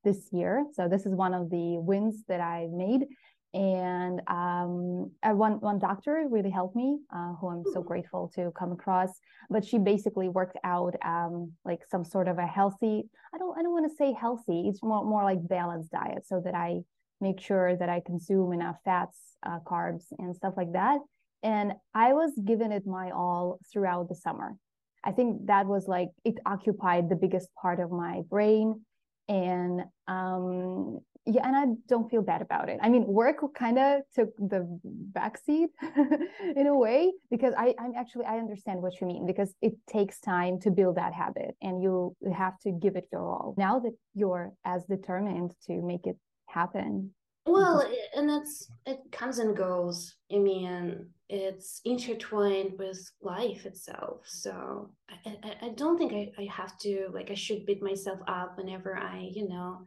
this 0.03 0.29
year. 0.31 0.65
So 0.73 0.87
this 0.87 1.05
is 1.05 1.15
one 1.15 1.33
of 1.33 1.49
the 1.49 1.77
wins 1.79 2.23
that 2.27 2.41
I 2.41 2.67
made 2.71 3.05
and 3.55 4.21
um, 4.27 5.11
one 5.23 5.61
one 5.61 5.79
doctor 5.79 6.27
really 6.29 6.49
helped 6.49 6.75
me, 6.75 6.99
uh, 7.15 7.33
who 7.39 7.47
I'm 7.47 7.63
so 7.73 7.81
grateful 7.81 8.29
to 8.35 8.51
come 8.59 8.73
across. 8.73 9.09
But 9.49 9.63
she 9.63 9.77
basically 9.77 10.27
worked 10.27 10.57
out 10.65 10.95
um, 11.05 11.53
like 11.63 11.79
some 11.89 12.03
sort 12.03 12.27
of 12.27 12.37
a 12.37 12.45
healthy. 12.45 13.03
I 13.33 13.37
don't 13.37 13.57
I 13.57 13.61
don't 13.61 13.71
want 13.71 13.89
to 13.89 13.95
say 13.95 14.11
healthy. 14.11 14.65
It's 14.67 14.83
more 14.83 15.05
more 15.05 15.23
like 15.23 15.47
balanced 15.47 15.91
diet, 15.91 16.27
so 16.27 16.41
that 16.43 16.53
I 16.53 16.81
make 17.21 17.39
sure 17.39 17.77
that 17.77 17.87
I 17.87 18.01
consume 18.05 18.51
enough 18.51 18.75
fats, 18.83 19.17
uh, 19.45 19.59
carbs, 19.65 20.03
and 20.19 20.35
stuff 20.35 20.55
like 20.57 20.73
that. 20.73 20.99
And 21.41 21.73
I 21.93 22.11
was 22.11 22.33
giving 22.43 22.73
it 22.73 22.85
my 22.85 23.11
all 23.11 23.59
throughout 23.71 24.09
the 24.09 24.15
summer. 24.15 24.57
I 25.05 25.11
think 25.13 25.47
that 25.47 25.65
was 25.65 25.87
like 25.87 26.09
it 26.25 26.35
occupied 26.45 27.07
the 27.07 27.15
biggest 27.15 27.47
part 27.55 27.79
of 27.79 27.89
my 27.89 28.23
brain 28.29 28.81
and 29.29 29.81
um 30.07 30.99
yeah 31.25 31.45
and 31.47 31.55
i 31.55 31.65
don't 31.87 32.09
feel 32.09 32.21
bad 32.21 32.41
about 32.41 32.69
it. 32.69 32.79
I 32.81 32.89
mean 32.89 33.05
work 33.05 33.37
kind 33.57 33.79
of 33.79 34.01
took 34.13 34.35
the 34.37 34.79
backseat 35.11 35.69
in 36.55 36.67
a 36.67 36.77
way 36.77 37.11
because 37.31 37.53
i 37.57 37.73
i'm 37.79 37.93
actually 37.97 38.25
i 38.25 38.37
understand 38.37 38.81
what 38.81 38.99
you 39.01 39.07
mean 39.07 39.25
because 39.25 39.53
it 39.61 39.73
takes 39.87 40.19
time 40.19 40.59
to 40.61 40.71
build 40.71 40.97
that 40.97 41.13
habit 41.13 41.55
and 41.61 41.81
you 41.81 42.15
have 42.35 42.59
to 42.59 42.71
give 42.71 42.95
it 42.95 43.07
your 43.11 43.21
all. 43.21 43.55
Now 43.57 43.79
that 43.79 43.93
you're 44.13 44.53
as 44.65 44.85
determined 44.85 45.51
to 45.67 45.81
make 45.81 46.05
it 46.05 46.17
happen 46.47 47.11
well 47.45 47.83
and 48.15 48.29
that's 48.29 48.67
it 48.85 48.99
comes 49.11 49.39
and 49.39 49.55
goes. 49.55 50.15
I 50.31 50.37
mean 50.37 51.07
it's 51.27 51.81
intertwined 51.85 52.73
with 52.77 52.99
life 53.21 53.65
itself. 53.65 54.21
So 54.25 54.91
i, 55.09 55.37
I, 55.43 55.55
I 55.67 55.69
don't 55.69 55.97
think 55.97 56.13
I, 56.13 56.31
I 56.37 56.47
have 56.51 56.77
to 56.79 57.09
like 57.13 57.31
i 57.31 57.33
should 57.33 57.65
beat 57.65 57.81
myself 57.81 58.19
up 58.27 58.57
whenever 58.57 58.95
i 58.97 59.29
you 59.31 59.47
know 59.47 59.79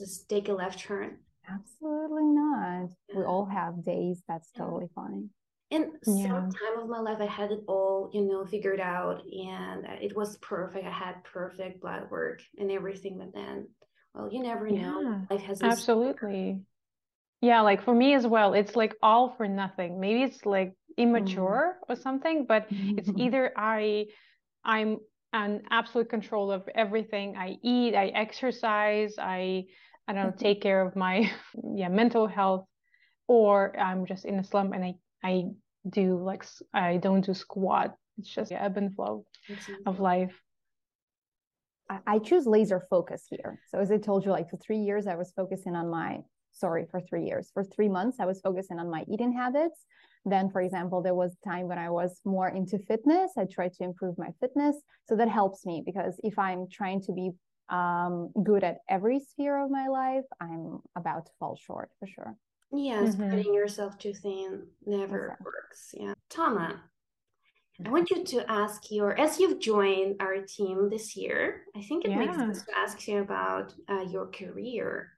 just 0.00 0.28
take 0.28 0.48
a 0.48 0.52
left 0.52 0.80
turn. 0.80 1.18
Absolutely 1.48 2.24
not. 2.24 2.90
We 3.14 3.22
all 3.24 3.44
have 3.44 3.84
days. 3.84 4.22
That's 4.28 4.50
totally 4.52 4.88
fine. 4.94 5.30
And 5.72 5.86
yeah. 6.06 6.26
some 6.26 6.50
time 6.50 6.82
of 6.82 6.88
my 6.88 6.98
life, 6.98 7.18
I 7.20 7.26
had 7.26 7.52
it 7.52 7.60
all, 7.68 8.10
you 8.12 8.22
know, 8.22 8.44
figured 8.44 8.80
out, 8.80 9.22
and 9.24 9.86
it 10.02 10.16
was 10.16 10.36
perfect. 10.38 10.84
I 10.84 10.90
had 10.90 11.22
perfect 11.22 11.80
blood 11.80 12.10
work 12.10 12.40
and 12.58 12.70
everything. 12.72 13.18
But 13.18 13.32
then, 13.32 13.68
well, 14.14 14.28
you 14.32 14.42
never 14.42 14.68
know. 14.68 15.00
Yeah, 15.00 15.20
life 15.30 15.42
has 15.42 15.62
absolutely. 15.62 16.60
Yeah, 17.40 17.60
like 17.60 17.84
for 17.84 17.94
me 17.94 18.14
as 18.14 18.26
well, 18.26 18.54
it's 18.54 18.76
like 18.76 18.96
all 19.02 19.34
for 19.36 19.46
nothing. 19.48 20.00
Maybe 20.00 20.22
it's 20.22 20.44
like 20.44 20.74
immature 20.98 21.76
mm. 21.80 21.92
or 21.92 21.96
something, 21.96 22.44
but 22.46 22.66
it's 22.70 23.10
either 23.16 23.52
I, 23.56 24.06
I'm 24.64 24.98
an 25.32 25.62
absolute 25.70 26.10
control 26.10 26.50
of 26.50 26.68
everything 26.74 27.36
I 27.36 27.56
eat, 27.62 27.94
I 27.94 28.08
exercise, 28.08 29.14
I 29.18 29.64
I 30.10 30.12
don't 30.12 30.24
know, 30.24 30.30
mm-hmm. 30.30 30.38
take 30.38 30.60
care 30.60 30.84
of 30.84 30.96
my 30.96 31.30
yeah 31.74 31.88
mental 31.88 32.26
health, 32.26 32.64
or 33.28 33.78
I'm 33.78 34.06
just 34.06 34.24
in 34.24 34.40
a 34.40 34.44
slump 34.44 34.74
and 34.74 34.84
I 34.84 34.94
I 35.22 35.44
do 35.88 36.20
like 36.20 36.44
I 36.74 36.96
don't 36.96 37.24
do 37.24 37.32
squat. 37.32 37.94
It's 38.18 38.28
just 38.28 38.48
the 38.50 38.60
ebb 38.60 38.76
and 38.76 38.92
flow 38.92 39.24
of 39.86 40.00
life. 40.00 40.34
I 42.06 42.18
choose 42.18 42.46
laser 42.46 42.80
focus 42.90 43.24
here. 43.28 43.60
So 43.68 43.78
as 43.78 43.90
I 43.90 43.98
told 43.98 44.24
you, 44.24 44.32
like 44.32 44.50
for 44.50 44.56
three 44.56 44.78
years, 44.78 45.06
I 45.06 45.14
was 45.14 45.32
focusing 45.32 45.74
on 45.76 45.90
my 45.90 46.20
sorry 46.52 46.86
for 46.90 47.00
three 47.00 47.24
years. 47.24 47.50
For 47.54 47.62
three 47.62 47.88
months, 47.88 48.18
I 48.20 48.26
was 48.26 48.40
focusing 48.40 48.78
on 48.80 48.90
my 48.90 49.04
eating 49.08 49.32
habits. 49.32 49.78
Then, 50.24 50.50
for 50.50 50.60
example, 50.60 51.02
there 51.02 51.14
was 51.14 51.36
time 51.44 51.68
when 51.68 51.78
I 51.78 51.88
was 51.88 52.20
more 52.24 52.48
into 52.48 52.78
fitness. 52.78 53.32
I 53.38 53.46
tried 53.46 53.74
to 53.74 53.84
improve 53.84 54.18
my 54.18 54.30
fitness. 54.40 54.76
So 55.06 55.16
that 55.16 55.28
helps 55.28 55.64
me 55.64 55.82
because 55.86 56.20
if 56.24 56.36
I'm 56.38 56.66
trying 56.70 57.00
to 57.02 57.12
be 57.12 57.30
um, 57.70 58.30
good 58.42 58.64
at 58.64 58.78
every 58.88 59.20
sphere 59.20 59.62
of 59.64 59.70
my 59.70 59.88
life, 59.88 60.24
I'm 60.40 60.80
about 60.96 61.26
to 61.26 61.32
fall 61.38 61.56
short 61.56 61.90
for 61.98 62.06
sure. 62.06 62.36
Yes, 62.72 63.14
mm-hmm. 63.14 63.28
spreading 63.28 63.54
yourself 63.54 63.98
too 63.98 64.12
thin 64.12 64.66
never 64.86 65.24
exactly. 65.24 65.44
works. 65.44 65.94
Yeah. 65.94 66.14
Toma, 66.28 66.82
I 67.84 67.88
want 67.88 68.10
you 68.10 68.24
to 68.24 68.50
ask 68.50 68.90
your, 68.90 69.18
as 69.18 69.38
you've 69.38 69.60
joined 69.60 70.16
our 70.20 70.36
team 70.42 70.90
this 70.90 71.16
year, 71.16 71.62
I 71.76 71.82
think 71.82 72.04
it 72.04 72.10
yeah. 72.10 72.18
makes 72.18 72.36
sense 72.36 72.62
to 72.64 72.78
ask 72.78 73.08
you 73.08 73.20
about 73.20 73.72
uh, 73.88 74.02
your 74.02 74.26
career. 74.26 75.08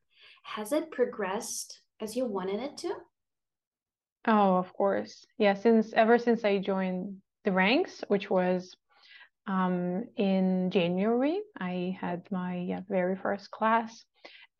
Has 0.44 0.72
it 0.72 0.90
progressed 0.90 1.80
as 2.00 2.16
you 2.16 2.24
wanted 2.24 2.60
it 2.60 2.76
to? 2.78 2.94
Oh, 4.26 4.56
of 4.56 4.72
course. 4.72 5.26
Yeah, 5.38 5.54
since 5.54 5.92
ever 5.94 6.18
since 6.18 6.44
I 6.44 6.58
joined 6.58 7.16
the 7.44 7.52
ranks, 7.52 8.04
which 8.08 8.30
was 8.30 8.76
um, 9.46 10.04
in 10.16 10.70
January, 10.70 11.40
I 11.58 11.96
had 12.00 12.22
my 12.30 12.56
yeah, 12.56 12.80
very 12.88 13.16
first 13.16 13.50
class, 13.50 14.04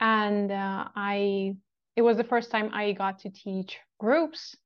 and 0.01 0.51
uh, 0.51 0.89
I 0.97 1.55
it 1.97 2.03
was 2.03 2.17
the 2.17 2.25
first 2.25 2.51
time 2.51 2.71
I 2.73 2.93
got 2.93 3.21
to 3.21 3.31
teach 3.31 3.79
groups, 3.99 4.57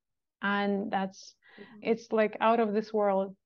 and 0.42 0.90
that's 0.90 1.34
mm-hmm. 1.60 1.90
it's 1.90 2.12
like 2.12 2.36
out 2.40 2.60
of 2.60 2.72
this 2.72 2.92
world 2.92 3.36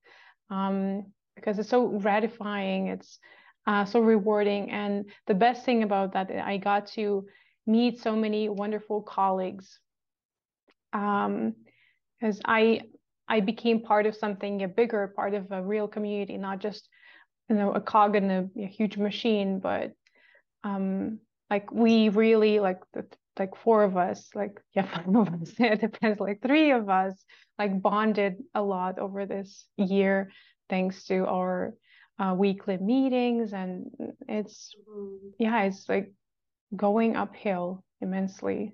um, 0.49 1.05
because 1.35 1.59
it's 1.59 1.69
so 1.69 1.87
gratifying. 1.87 2.87
It's 2.87 3.19
uh, 3.67 3.85
so 3.85 3.99
rewarding, 3.99 4.71
and 4.71 5.05
the 5.27 5.35
best 5.35 5.65
thing 5.65 5.83
about 5.83 6.13
that, 6.13 6.31
I 6.31 6.57
got 6.57 6.87
to 6.93 7.25
meet 7.67 7.99
so 7.99 8.15
many 8.15 8.49
wonderful 8.49 9.01
colleagues 9.01 9.79
um 10.93 11.53
because 12.19 12.41
i 12.45 12.81
i 13.31 13.39
became 13.39 13.81
part 13.81 14.05
of 14.05 14.15
something 14.15 14.63
a 14.63 14.67
bigger 14.67 15.13
part 15.15 15.33
of 15.33 15.51
a 15.51 15.63
real 15.63 15.87
community 15.87 16.37
not 16.37 16.59
just 16.59 16.87
you 17.49 17.55
know 17.55 17.71
a 17.71 17.81
cog 17.81 18.15
in 18.15 18.29
a, 18.29 18.41
a 18.59 18.67
huge 18.67 18.97
machine 18.97 19.59
but 19.59 19.91
um 20.63 21.19
like 21.49 21.71
we 21.71 22.09
really 22.09 22.59
like 22.59 22.79
the 22.93 23.05
like 23.39 23.55
four 23.63 23.83
of 23.83 23.97
us 23.97 24.29
like 24.35 24.59
yeah 24.75 24.87
five 24.93 25.15
of 25.15 25.27
us 25.41 25.53
it 25.57 25.81
depends 25.81 26.19
like 26.19 26.41
three 26.41 26.71
of 26.71 26.89
us 26.89 27.13
like 27.57 27.81
bonded 27.81 28.35
a 28.55 28.61
lot 28.61 28.99
over 28.99 29.25
this 29.25 29.65
year 29.77 30.31
thanks 30.69 31.05
to 31.05 31.25
our 31.27 31.73
uh, 32.19 32.33
weekly 32.35 32.77
meetings 32.77 33.53
and 33.53 33.89
it's 34.27 34.75
mm-hmm. 34.89 35.29
yeah 35.39 35.63
it's 35.63 35.89
like 35.89 36.11
going 36.75 37.15
uphill 37.15 37.83
immensely 37.99 38.73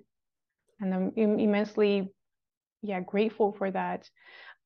and 0.80 0.94
I'm 0.94 1.12
Im- 1.16 1.38
immensely 1.38 2.12
yeah 2.82 3.00
grateful 3.00 3.52
for 3.58 3.70
that 3.70 4.08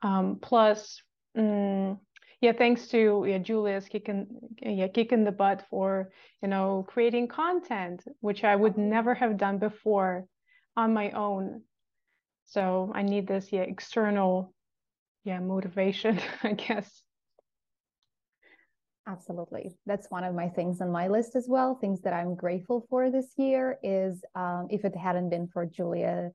um, 0.02 0.38
plus 0.40 1.00
um, 1.37 1.99
yeah 2.40 2.52
thanks 2.52 2.88
to 2.88 3.25
yeah 3.26 3.38
Julia's 3.38 3.88
kicking 3.88 4.26
yeah 4.61 4.88
kicking 4.88 5.25
the 5.25 5.32
butt 5.32 5.64
for 5.71 6.11
you 6.42 6.49
know 6.49 6.85
creating 6.88 7.28
content 7.28 8.04
which 8.21 8.44
I 8.44 8.54
would 8.56 8.76
never 8.76 9.14
have 9.14 9.37
done 9.37 9.59
before 9.59 10.26
on 10.76 10.92
my 10.92 11.11
own 11.12 11.62
so 12.47 12.92
I 12.94 13.02
need 13.02 13.26
this 13.26 13.52
yeah 13.52 13.62
external 13.62 14.52
yeah 15.25 15.38
motivation 15.40 16.21
I 16.42 16.52
guess 16.52 17.02
Absolutely. 19.09 19.75
That's 19.85 20.11
one 20.11 20.23
of 20.23 20.35
my 20.35 20.49
things 20.49 20.80
on 20.80 20.92
my 20.92 21.09
list 21.09 21.35
as 21.35 21.47
well. 21.49 21.75
Things 21.75 22.00
that 22.02 22.12
I'm 22.12 22.37
grateful 22.37 22.87
for 22.88 23.11
this 23.11 23.32
year 23.37 23.78
is 23.82 24.23
um, 24.37 24.68
if 24.71 24.85
it 24.85 24.94
hadn't 24.94 25.28
been 25.28 25.49
for 25.49 25.66
Julia, 25.66 26.30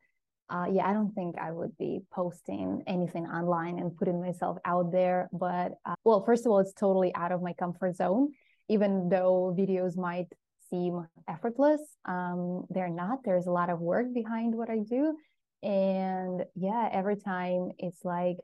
uh, 0.50 0.66
yeah, 0.72 0.88
I 0.88 0.94
don't 0.94 1.14
think 1.14 1.38
I 1.38 1.52
would 1.52 1.78
be 1.78 2.02
posting 2.12 2.84
anything 2.88 3.26
online 3.26 3.80
and 3.80 3.96
putting 3.96 4.22
myself 4.22 4.58
out 4.64 4.92
there. 4.92 5.30
But 5.34 5.74
uh, 5.86 5.96
well, 6.04 6.24
first 6.26 6.46
of 6.46 6.52
all, 6.52 6.60
it's 6.60 6.74
totally 6.74 7.14
out 7.16 7.32
of 7.32 7.42
my 7.42 7.54
comfort 7.54 7.96
zone. 7.96 8.32
Even 8.70 9.10
though 9.10 9.56
videos 9.58 9.98
might 9.98 10.28
seem 10.70 11.08
effortless, 11.28 11.82
um, 12.06 12.66
they're 12.70 12.90
not. 12.90 13.20
There's 13.24 13.48
a 13.48 13.52
lot 13.52 13.70
of 13.70 13.80
work 13.80 14.14
behind 14.14 14.56
what 14.56 14.70
I 14.70 14.80
do. 14.80 15.16
And 15.64 16.46
yeah, 16.56 16.90
every 16.92 17.18
time 17.18 17.72
it's 17.78 18.04
like, 18.04 18.38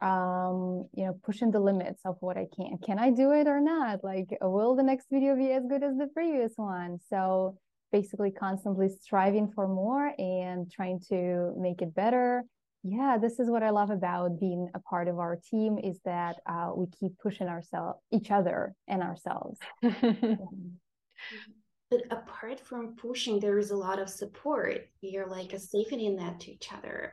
um 0.00 0.88
you 0.94 1.04
know 1.04 1.12
pushing 1.22 1.50
the 1.50 1.60
limits 1.60 2.00
of 2.06 2.16
what 2.20 2.38
i 2.38 2.46
can 2.56 2.78
can 2.78 2.98
i 2.98 3.10
do 3.10 3.30
it 3.32 3.46
or 3.46 3.60
not 3.60 4.02
like 4.02 4.26
will 4.40 4.74
the 4.74 4.82
next 4.82 5.06
video 5.12 5.36
be 5.36 5.52
as 5.52 5.62
good 5.68 5.82
as 5.82 5.96
the 5.98 6.08
previous 6.14 6.52
one 6.56 6.98
so 7.10 7.56
basically 7.92 8.30
constantly 8.30 8.88
striving 8.88 9.52
for 9.54 9.68
more 9.68 10.12
and 10.18 10.70
trying 10.72 11.00
to 11.10 11.54
make 11.56 11.82
it 11.82 11.94
better. 11.94 12.44
Yeah 12.84 13.16
this 13.20 13.38
is 13.38 13.48
what 13.48 13.62
i 13.62 13.70
love 13.70 13.90
about 13.90 14.40
being 14.40 14.68
a 14.74 14.80
part 14.80 15.06
of 15.06 15.20
our 15.20 15.38
team 15.48 15.78
is 15.78 16.00
that 16.04 16.36
uh, 16.46 16.72
we 16.74 16.86
keep 16.98 17.16
pushing 17.22 17.46
ourselves 17.46 18.00
each 18.10 18.30
other 18.30 18.74
and 18.88 19.02
ourselves. 19.02 19.58
But 21.90 22.04
apart 22.10 22.58
from 22.58 22.96
pushing 22.96 23.38
there 23.38 23.58
is 23.58 23.70
a 23.70 23.76
lot 23.76 23.98
of 23.98 24.08
support. 24.08 24.88
You're 25.02 25.28
like 25.28 25.52
a 25.52 25.58
safety 25.58 26.08
net 26.08 26.40
to 26.40 26.50
each 26.50 26.72
other 26.72 27.12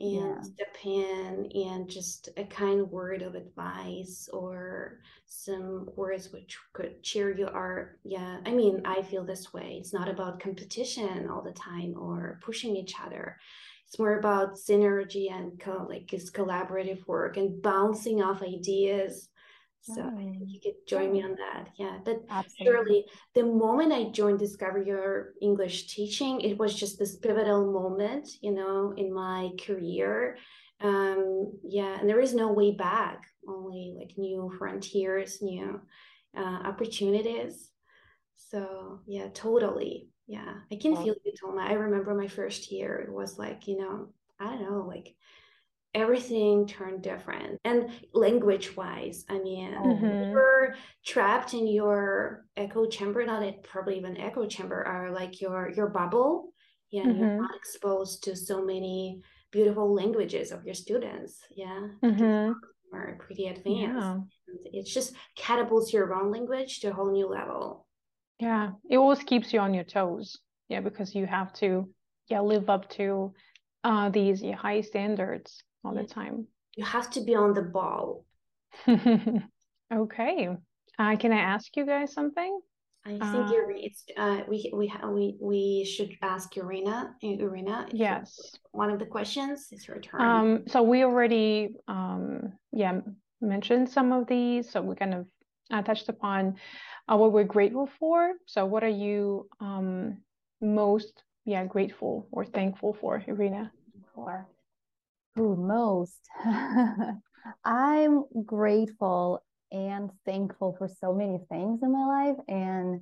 and 0.00 0.46
yeah. 0.58 0.64
in 0.84 1.50
and 1.54 1.88
just 1.88 2.28
a 2.36 2.44
kind 2.44 2.90
word 2.90 3.22
of 3.22 3.34
advice 3.34 4.28
or 4.32 4.98
some 5.26 5.88
words 5.96 6.32
which 6.32 6.58
could 6.72 7.02
cheer 7.02 7.36
you 7.36 7.46
are 7.46 7.98
yeah 8.04 8.38
i 8.46 8.50
mean 8.50 8.82
i 8.84 9.00
feel 9.02 9.24
this 9.24 9.52
way 9.52 9.76
it's 9.78 9.92
not 9.92 10.08
about 10.08 10.40
competition 10.40 11.28
all 11.30 11.42
the 11.42 11.52
time 11.52 11.94
or 11.96 12.40
pushing 12.44 12.76
each 12.76 12.94
other 13.04 13.36
it's 13.86 13.98
more 13.98 14.18
about 14.18 14.54
synergy 14.54 15.30
and 15.30 15.60
co- 15.60 15.86
like 15.88 16.12
it's 16.12 16.30
collaborative 16.30 17.06
work 17.06 17.36
and 17.36 17.62
bouncing 17.62 18.22
off 18.22 18.42
ideas 18.42 19.28
so 19.82 20.00
I 20.02 20.22
think 20.38 20.48
you 20.52 20.60
could 20.60 20.86
join 20.86 21.12
me 21.12 21.22
on 21.22 21.34
that. 21.34 21.68
Yeah, 21.76 21.98
but 22.04 22.22
Absolutely. 22.30 22.64
surely 22.64 23.04
the 23.34 23.44
moment 23.44 23.92
I 23.92 24.10
joined 24.10 24.38
Discover 24.38 24.82
Your 24.82 25.32
English 25.42 25.88
Teaching, 25.88 26.40
it 26.40 26.56
was 26.56 26.74
just 26.74 26.98
this 26.98 27.16
pivotal 27.16 27.72
moment, 27.72 28.28
you 28.40 28.52
know, 28.52 28.94
in 28.96 29.12
my 29.12 29.50
career. 29.66 30.36
Um, 30.80 31.58
yeah, 31.64 31.98
and 31.98 32.08
there 32.08 32.20
is 32.20 32.32
no 32.32 32.52
way 32.52 32.70
back. 32.70 33.22
Only 33.48 33.94
like 33.98 34.12
new 34.16 34.52
frontiers, 34.56 35.42
new 35.42 35.80
uh, 36.36 36.60
opportunities. 36.64 37.70
So 38.36 39.00
yeah, 39.06 39.28
totally. 39.34 40.08
Yeah, 40.28 40.54
I 40.70 40.76
can 40.76 40.94
feel 40.94 41.16
you, 41.24 41.32
Toma. 41.40 41.62
I 41.62 41.72
remember 41.72 42.14
my 42.14 42.28
first 42.28 42.70
year. 42.70 43.04
It 43.06 43.12
was 43.12 43.36
like 43.36 43.66
you 43.66 43.78
know, 43.78 44.08
I 44.38 44.44
don't 44.50 44.62
know, 44.62 44.84
like 44.86 45.16
everything 45.94 46.66
turned 46.66 47.02
different 47.02 47.58
and 47.64 47.90
language 48.14 48.76
wise 48.76 49.24
i 49.28 49.38
mean 49.38 49.72
Mhm. 49.74 50.30
you're 50.32 50.74
trapped 51.04 51.52
in 51.54 51.66
your 51.66 52.46
echo 52.56 52.86
chamber 52.86 53.24
not 53.26 53.42
it 53.42 53.62
probably 53.62 53.98
even 53.98 54.16
echo 54.16 54.46
chamber 54.46 54.82
are 54.86 55.10
like 55.10 55.40
your 55.40 55.70
your 55.70 55.88
bubble 55.88 56.52
yeah 56.90 57.02
and 57.02 57.18
you're 57.18 57.36
not 57.36 57.54
exposed 57.54 58.24
to 58.24 58.34
so 58.34 58.64
many 58.64 59.20
beautiful 59.50 59.92
languages 59.92 60.50
of 60.50 60.64
your 60.64 60.74
students 60.74 61.40
yeah 61.54 61.88
Mhm. 62.02 62.54
are 62.94 63.16
pretty 63.20 63.46
advanced 63.48 63.96
Yeah. 63.98 64.12
and 64.48 64.58
it 64.72 64.86
just 64.86 65.14
catapults 65.36 65.92
your 65.92 66.14
own 66.14 66.30
language 66.30 66.80
to 66.80 66.88
a 66.88 66.92
whole 66.94 67.10
new 67.12 67.26
level 67.26 67.86
Yeah. 68.38 68.72
It 68.90 68.96
always 68.96 69.22
keeps 69.22 69.52
you 69.52 69.60
on 69.60 69.72
your 69.74 69.84
toes. 69.84 70.40
Yeah, 70.68 70.80
because 70.80 71.14
you 71.14 71.26
have 71.26 71.52
to 71.62 71.88
yeah 72.28 72.40
live 72.40 72.68
up 72.70 72.88
to 72.98 73.34
uh 73.84 74.08
these 74.10 74.42
high 74.56 74.80
standards 74.80 75.62
all 75.84 75.94
the 75.94 76.04
time. 76.04 76.46
you 76.76 76.84
have 76.84 77.10
to 77.10 77.20
be 77.20 77.34
on 77.34 77.54
the 77.54 77.62
ball 77.62 78.24
Okay. 79.92 80.48
Uh, 80.98 81.16
can 81.16 81.32
I 81.32 81.38
ask 81.54 81.76
you 81.76 81.84
guys 81.84 82.12
something? 82.14 82.60
I 83.04 83.10
think 83.18 83.22
Uh, 83.48 83.52
you're 83.52 83.70
it's 83.70 84.04
uh 84.16 84.40
we 84.48 84.70
we 84.72 84.86
we 85.16 85.36
we 85.40 85.84
should 85.84 86.12
ask 86.22 86.56
Irina 86.56 87.14
Irina 87.22 87.86
Yes. 87.92 88.56
one 88.70 88.90
of 88.90 88.98
the 88.98 89.06
questions 89.06 89.68
is 89.72 89.84
her 89.86 90.00
turn. 90.00 90.20
Um, 90.22 90.48
so 90.68 90.82
we 90.82 91.02
already 91.04 91.74
um 91.88 92.52
yeah 92.72 93.00
mentioned 93.40 93.88
some 93.90 94.12
of 94.12 94.26
these, 94.26 94.70
so 94.70 94.80
we 94.80 94.94
kind 94.94 95.14
of 95.14 95.26
uh, 95.72 95.82
touched 95.82 96.08
upon 96.08 96.56
uh, 97.08 97.16
what 97.16 97.32
we're 97.32 97.52
grateful 97.56 97.88
for. 97.98 98.32
So 98.46 98.64
what 98.64 98.82
are 98.84 98.96
you 99.06 99.48
um 99.60 100.22
most 100.60 101.24
yeah 101.44 101.64
grateful 101.66 102.28
or 102.30 102.44
thankful 102.46 102.92
for, 103.00 103.22
Irina? 103.26 103.72
for 104.14 104.46
who 105.34 105.56
most 105.56 106.28
i'm 107.64 108.24
grateful 108.44 109.42
and 109.70 110.10
thankful 110.26 110.74
for 110.76 110.88
so 110.88 111.14
many 111.14 111.38
things 111.50 111.80
in 111.82 111.92
my 111.92 112.04
life 112.06 112.36
and 112.48 113.00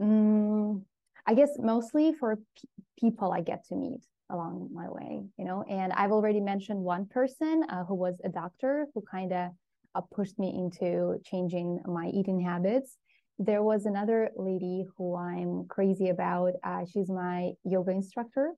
mm, 0.00 0.82
i 1.26 1.34
guess 1.34 1.50
mostly 1.58 2.12
for 2.12 2.38
people 2.98 3.32
i 3.32 3.40
get 3.40 3.64
to 3.66 3.74
meet 3.74 4.00
along 4.30 4.68
my 4.72 4.88
way 4.88 5.22
you 5.36 5.44
know? 5.44 5.64
And 5.68 5.92
i've 5.92 6.12
already 6.12 6.40
mentioned 6.40 6.80
one 6.80 7.06
person 7.06 7.64
uh, 7.68 7.84
who 7.84 7.94
was 7.94 8.20
a 8.24 8.28
doctor 8.28 8.86
who 8.94 9.02
kind 9.10 9.32
of 9.32 9.50
uh, 9.94 10.00
pushed 10.14 10.38
me 10.38 10.54
into 10.56 11.16
changing 11.24 11.80
my 11.84 12.06
eating 12.14 12.40
habits. 12.40 12.96
There 13.40 13.60
was 13.60 13.86
another 13.86 14.30
lady 14.36 14.84
who 14.96 15.16
i'm 15.16 15.66
crazy 15.68 16.10
about 16.10 16.52
uh, 16.62 16.84
she's 16.90 17.10
my 17.10 17.50
yoga 17.64 17.90
instructor 17.90 18.52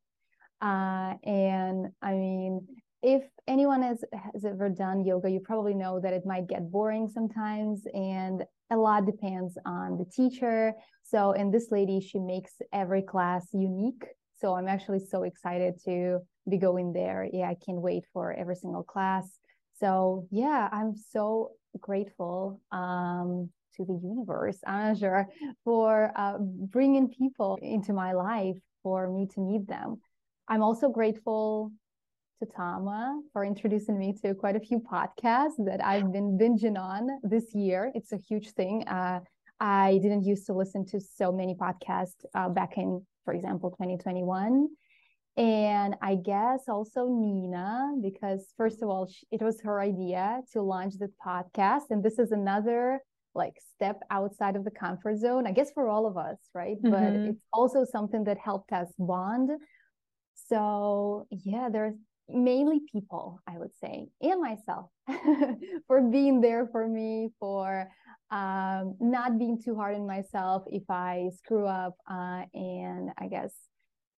uh, 0.62 1.14
and 1.24 1.88
I 2.00 2.12
mean, 2.12 2.66
if 3.02 3.22
anyone 3.48 3.82
has, 3.82 4.04
has 4.32 4.44
ever 4.44 4.68
done 4.68 5.04
yoga, 5.04 5.30
you 5.30 5.40
probably 5.40 5.74
know 5.74 6.00
that 6.00 6.12
it 6.12 6.24
might 6.24 6.46
get 6.46 6.70
boring 6.70 7.08
sometimes, 7.08 7.82
and 7.92 8.44
a 8.70 8.76
lot 8.76 9.06
depends 9.06 9.58
on 9.66 9.98
the 9.98 10.04
teacher. 10.04 10.72
So, 11.02 11.32
and 11.32 11.52
this 11.52 11.68
lady, 11.70 12.00
she 12.00 12.18
makes 12.18 12.52
every 12.72 13.02
class 13.02 13.48
unique. 13.52 14.04
So, 14.40 14.54
I'm 14.54 14.68
actually 14.68 15.00
so 15.00 15.24
excited 15.24 15.74
to 15.84 16.20
be 16.48 16.58
going 16.58 16.92
there. 16.92 17.28
Yeah, 17.32 17.48
I 17.48 17.56
can't 17.64 17.80
wait 17.80 18.04
for 18.12 18.32
every 18.32 18.56
single 18.56 18.82
class. 18.82 19.38
So, 19.78 20.26
yeah, 20.30 20.68
I'm 20.70 20.94
so 20.94 21.52
grateful 21.80 22.60
um, 22.70 23.50
to 23.76 23.84
the 23.84 23.98
universe, 24.02 24.58
I'm 24.66 24.96
sure, 24.96 25.28
for 25.64 26.12
uh, 26.14 26.38
bringing 26.38 27.08
people 27.08 27.58
into 27.60 27.92
my 27.92 28.12
life 28.12 28.56
for 28.82 29.10
me 29.10 29.26
to 29.34 29.40
meet 29.40 29.66
them. 29.66 30.00
I'm 30.48 30.62
also 30.62 30.88
grateful 30.88 31.72
to 32.40 32.46
Toma 32.56 33.20
for 33.32 33.44
introducing 33.44 33.98
me 33.98 34.14
to 34.22 34.34
quite 34.34 34.56
a 34.56 34.60
few 34.60 34.78
podcasts 34.80 35.56
that 35.64 35.84
I've 35.84 36.12
been 36.12 36.38
binging 36.38 36.78
on 36.78 37.08
this 37.22 37.54
year. 37.54 37.92
It's 37.94 38.12
a 38.12 38.16
huge 38.16 38.50
thing. 38.52 38.84
Uh, 38.88 39.20
I 39.60 39.98
didn't 40.02 40.24
used 40.24 40.46
to 40.46 40.54
listen 40.54 40.84
to 40.86 41.00
so 41.00 41.30
many 41.30 41.54
podcasts 41.54 42.24
uh, 42.34 42.48
back 42.48 42.76
in, 42.78 43.04
for 43.24 43.32
example, 43.34 43.70
2021. 43.70 44.68
And 45.36 45.94
I 46.02 46.16
guess 46.16 46.64
also 46.68 47.06
Nina, 47.08 47.92
because 48.02 48.52
first 48.56 48.82
of 48.82 48.88
all, 48.88 49.06
she, 49.06 49.26
it 49.30 49.40
was 49.40 49.60
her 49.62 49.80
idea 49.80 50.40
to 50.52 50.62
launch 50.62 50.94
the 50.98 51.10
podcast. 51.24 51.84
And 51.90 52.02
this 52.02 52.18
is 52.18 52.32
another 52.32 53.00
like 53.34 53.54
step 53.74 54.00
outside 54.10 54.56
of 54.56 54.64
the 54.64 54.70
comfort 54.70 55.16
zone, 55.16 55.46
I 55.46 55.52
guess 55.52 55.70
for 55.72 55.88
all 55.88 56.06
of 56.06 56.18
us, 56.18 56.36
right? 56.54 56.76
But 56.82 57.14
Mhm. 57.14 57.28
it's 57.30 57.42
also 57.52 57.84
something 57.84 58.24
that 58.24 58.38
helped 58.38 58.72
us 58.72 58.92
bond 58.98 59.50
so 60.48 61.26
yeah, 61.30 61.68
there's 61.70 61.94
mainly 62.28 62.80
people, 62.90 63.40
I 63.46 63.58
would 63.58 63.74
say, 63.80 64.06
and 64.20 64.40
myself 64.40 64.90
for 65.86 66.00
being 66.00 66.40
there 66.40 66.66
for 66.66 66.86
me, 66.86 67.30
for 67.38 67.88
um, 68.30 68.96
not 69.00 69.38
being 69.38 69.60
too 69.62 69.74
hard 69.74 69.94
on 69.96 70.06
myself 70.06 70.64
if 70.66 70.84
I 70.88 71.30
screw 71.36 71.66
up. 71.66 71.94
Uh, 72.10 72.44
and 72.54 73.10
I 73.18 73.28
guess, 73.28 73.54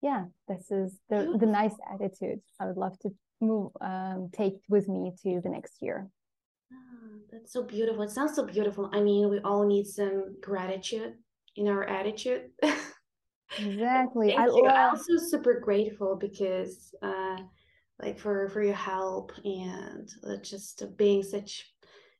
yeah, 0.02 0.24
this 0.48 0.70
is 0.70 0.98
the, 1.08 1.36
the 1.38 1.46
nice 1.46 1.74
attitude 1.92 2.40
I 2.60 2.66
would 2.66 2.76
love 2.76 2.98
to 3.00 3.10
move, 3.40 3.72
um, 3.80 4.30
take 4.32 4.54
with 4.68 4.88
me 4.88 5.12
to 5.22 5.40
the 5.42 5.48
next 5.50 5.80
year. 5.80 6.08
Ah, 6.72 6.76
that's 7.32 7.52
so 7.52 7.62
beautiful. 7.62 8.02
It 8.02 8.10
sounds 8.10 8.34
so 8.36 8.44
beautiful. 8.44 8.90
I 8.92 9.00
mean, 9.00 9.28
we 9.28 9.40
all 9.40 9.66
need 9.66 9.86
some 9.86 10.36
gratitude 10.40 11.14
in 11.56 11.68
our 11.68 11.84
attitude. 11.84 12.50
Exactly. 13.58 14.34
I 14.34 14.46
you. 14.46 14.66
I'm 14.66 14.90
also 14.90 15.16
super 15.16 15.60
grateful 15.60 16.16
because 16.16 16.94
uh 17.02 17.36
like 18.00 18.18
for 18.18 18.48
for 18.48 18.62
your 18.62 18.74
help 18.74 19.32
and 19.44 20.08
uh, 20.28 20.36
just 20.42 20.82
being 20.96 21.22
such 21.22 21.72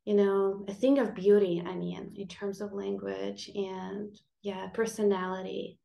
you 0.05 0.15
know 0.15 0.65
a 0.69 0.75
thing 0.75 0.99
of 0.99 1.15
beauty 1.15 1.63
i 1.67 1.75
mean 1.75 2.13
in 2.17 2.29
terms 2.29 2.61
of 2.61 2.73
language 2.73 3.51
and 3.55 4.17
yeah 4.43 4.67
personality 4.69 5.79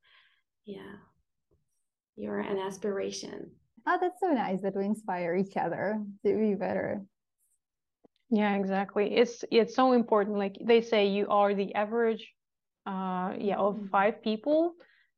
yeah 0.65 0.95
you're 2.15 2.39
an 2.39 2.59
aspiration 2.59 3.49
oh, 3.87 3.97
that's 3.99 4.19
so 4.19 4.27
nice 4.31 4.61
that 4.61 4.75
we 4.75 4.85
inspire 4.85 5.35
each 5.35 5.55
other 5.57 6.01
to 6.25 6.37
be 6.37 6.53
better. 6.53 7.01
Yeah, 8.29 8.55
exactly. 8.55 9.15
It's 9.15 9.43
it's 9.49 9.73
so 9.73 9.93
important. 9.93 10.37
Like 10.37 10.57
they 10.61 10.81
say, 10.81 11.07
you 11.07 11.27
are 11.29 11.55
the 11.55 11.73
average, 11.73 12.31
uh, 12.85 13.33
yeah, 13.39 13.57
of 13.57 13.75
Mhm. 13.77 13.89
five 13.89 14.21
people, 14.21 14.73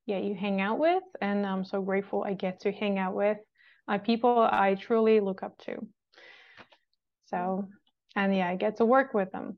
yeah, 0.05 0.19
you 0.19 0.35
hang 0.35 0.61
out 0.61 0.79
with, 0.79 1.03
and 1.21 1.45
I'm 1.45 1.65
so 1.65 1.81
grateful 1.81 2.23
I 2.23 2.33
get 2.35 2.61
to 2.61 2.71
hang 2.71 2.99
out 2.99 3.15
with 3.15 3.37
uh, 3.87 3.97
people 3.97 4.47
I 4.51 4.75
truly 4.75 5.19
look 5.19 5.43
up 5.43 5.57
to. 5.65 5.77
So, 7.25 7.67
and 8.15 8.35
yeah, 8.35 8.49
I 8.49 8.55
get 8.55 8.77
to 8.77 8.85
work 8.85 9.13
with 9.13 9.31
them 9.31 9.57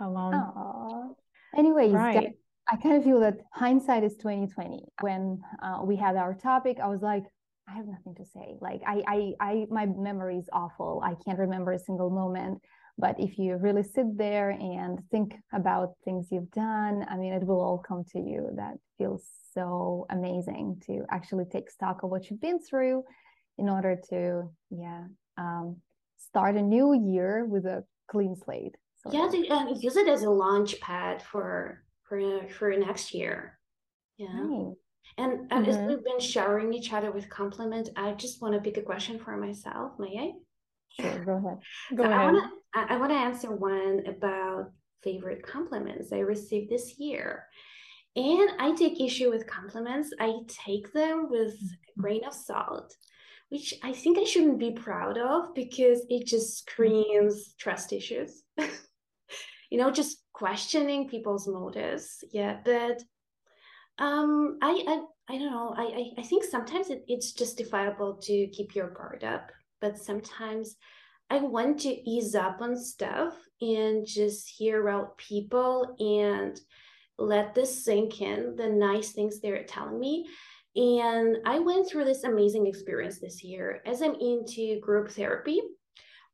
alone. 0.00 0.34
Aw. 0.34 1.08
Anyways, 1.56 1.92
Right. 1.92 2.34
I 2.70 2.76
kind 2.76 2.96
of 2.96 3.04
feel 3.04 3.20
that 3.20 3.38
hindsight 3.52 4.04
is 4.04 4.14
2020. 4.16 4.84
When 5.00 5.40
uh, 5.62 5.80
we 5.84 5.96
had 5.96 6.16
our 6.16 6.34
topic, 6.34 6.78
I 6.82 6.86
was 6.86 7.00
like, 7.00 7.24
I 7.66 7.74
have 7.74 7.86
nothing 7.86 8.14
to 8.16 8.24
say. 8.24 8.56
Like 8.60 8.82
I, 8.86 9.02
I, 9.06 9.32
I, 9.40 9.66
my 9.70 9.86
memory 9.86 10.36
is 10.36 10.48
awful. 10.52 11.02
I 11.04 11.14
can't 11.24 11.38
remember 11.38 11.72
a 11.72 11.78
single 11.78 12.10
moment. 12.10 12.60
But 12.98 13.18
if 13.18 13.38
you 13.38 13.56
really 13.56 13.84
sit 13.84 14.18
there 14.18 14.50
and 14.50 14.98
think 15.10 15.36
about 15.52 15.94
things 16.04 16.28
you've 16.30 16.50
done, 16.50 17.06
I 17.08 17.16
mean, 17.16 17.32
it 17.32 17.46
will 17.46 17.60
all 17.60 17.78
come 17.78 18.04
to 18.12 18.18
you. 18.18 18.50
That 18.56 18.74
feels 18.98 19.24
so 19.54 20.06
amazing 20.10 20.82
to 20.86 21.04
actually 21.10 21.44
take 21.44 21.70
stock 21.70 22.02
of 22.02 22.10
what 22.10 22.28
you've 22.28 22.40
been 22.40 22.58
through 22.58 23.04
in 23.58 23.68
order 23.68 23.96
to, 24.10 24.50
yeah, 24.70 25.04
um, 25.36 25.76
start 26.18 26.56
a 26.56 26.62
new 26.62 26.94
year 26.94 27.44
with 27.44 27.64
a 27.66 27.84
clean 28.10 28.34
slate. 28.36 28.74
sort 29.02 29.14
yeah 29.14 29.28
to, 29.28 29.48
uh, 29.48 29.74
use 29.78 29.96
it 29.96 30.08
as 30.08 30.22
a 30.24 30.30
launch 30.30 30.80
pad 30.80 31.22
for 31.22 31.82
for 32.08 32.18
for 32.48 32.68
next 32.76 33.14
year 33.14 33.58
yeah 34.16 34.32
Nice. 34.32 34.74
and, 35.18 35.32
and 35.52 35.66
as 35.68 35.76
we've 35.86 36.04
been 36.04 36.20
showering 36.20 36.72
each 36.74 36.92
other 36.92 37.10
with 37.12 37.28
compliments 37.28 37.90
i 37.96 38.12
just 38.12 38.40
want 38.42 38.54
to 38.54 38.60
pick 38.60 38.76
a 38.78 38.82
question 38.82 39.18
for 39.18 39.36
myself 39.36 39.92
may 39.98 40.14
i 40.18 40.32
Sure, 41.00 41.24
go 41.24 41.32
ahead. 41.36 41.58
Go 41.96 42.04
so 42.04 42.10
I 42.10 42.12
ahead. 42.22 42.32
want 42.32 42.44
to 42.44 42.78
I, 42.80 42.94
I 42.94 42.96
want 42.98 43.12
to 43.12 43.18
answer 43.28 43.50
one 43.54 44.02
about 44.06 44.70
favorite 45.04 45.42
compliments 45.46 46.12
I 46.12 46.20
received 46.20 46.70
this 46.70 46.98
year. 46.98 47.44
And 48.16 48.50
I 48.58 48.74
take 48.74 49.00
issue 49.00 49.30
with 49.30 49.46
compliments. 49.46 50.10
I 50.18 50.30
take 50.48 50.92
them 50.92 51.28
with 51.30 51.52
a 51.54 52.00
grain 52.00 52.24
of 52.24 52.32
salt, 52.32 52.88
which 53.50 53.74
I 53.82 53.92
think 53.92 54.18
I 54.18 54.24
shouldn't 54.24 54.58
be 54.58 54.72
proud 54.72 55.18
of 55.18 55.54
because 55.54 56.04
it 56.08 56.26
just 56.26 56.58
screams 56.58 57.54
trust 57.58 57.92
issues. 57.92 58.42
you 59.70 59.78
know, 59.78 59.90
just 59.90 60.22
questioning 60.32 61.08
people's 61.08 61.48
motives. 61.48 62.22
Yeah, 62.32 62.58
but 62.64 63.02
um 63.98 64.58
I 64.62 64.84
I, 64.86 65.34
I 65.34 65.38
don't 65.38 65.52
know. 65.52 65.74
I, 65.76 65.82
I, 65.82 66.04
I 66.18 66.22
think 66.22 66.44
sometimes 66.44 66.90
it, 66.90 67.04
it's 67.08 67.32
justifiable 67.32 68.14
to 68.22 68.46
keep 68.48 68.74
your 68.74 68.90
guard 68.90 69.24
up, 69.24 69.50
but 69.80 69.98
sometimes 69.98 70.76
I 71.30 71.38
want 71.40 71.80
to 71.80 72.10
ease 72.10 72.34
up 72.34 72.60
on 72.60 72.76
stuff 72.76 73.34
and 73.60 74.06
just 74.06 74.48
hear 74.48 74.88
out 74.88 75.18
people 75.18 75.94
and 75.98 76.58
let 77.18 77.54
this 77.54 77.84
sink 77.84 78.22
in, 78.22 78.56
the 78.56 78.68
nice 78.68 79.12
things 79.12 79.40
they're 79.40 79.64
telling 79.64 79.98
me. 79.98 80.26
And 80.78 81.38
I 81.44 81.58
went 81.58 81.88
through 81.88 82.04
this 82.04 82.22
amazing 82.22 82.68
experience 82.68 83.18
this 83.18 83.42
year 83.42 83.82
as 83.84 84.00
I'm 84.00 84.14
into 84.14 84.78
group 84.78 85.10
therapy. 85.10 85.60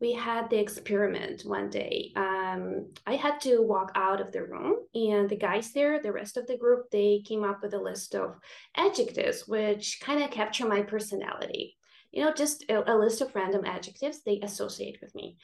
we 0.00 0.12
had 0.12 0.50
the 0.50 0.58
experiment 0.58 1.42
one 1.46 1.70
day. 1.70 2.12
Um, 2.16 2.92
I 3.06 3.14
had 3.14 3.40
to 3.42 3.62
walk 3.62 3.90
out 3.94 4.20
of 4.20 4.32
the 4.32 4.44
room, 4.44 4.76
and 4.94 5.30
the 5.30 5.36
guys 5.36 5.72
there, 5.72 5.98
the 6.02 6.12
rest 6.12 6.36
of 6.36 6.46
the 6.46 6.58
group, 6.58 6.90
they 6.90 7.22
came 7.24 7.42
up 7.42 7.62
with 7.62 7.72
a 7.72 7.78
list 7.78 8.14
of 8.14 8.36
adjectives 8.76 9.48
which 9.48 10.00
kind 10.02 10.22
of 10.22 10.30
capture 10.30 10.66
my 10.66 10.82
personality. 10.82 11.76
You 12.12 12.22
know, 12.24 12.34
just 12.34 12.64
a, 12.68 12.92
a 12.92 12.94
list 12.96 13.22
of 13.22 13.34
random 13.34 13.64
adjectives 13.64 14.20
they 14.20 14.40
associate 14.40 14.98
with 15.00 15.14
me. 15.14 15.38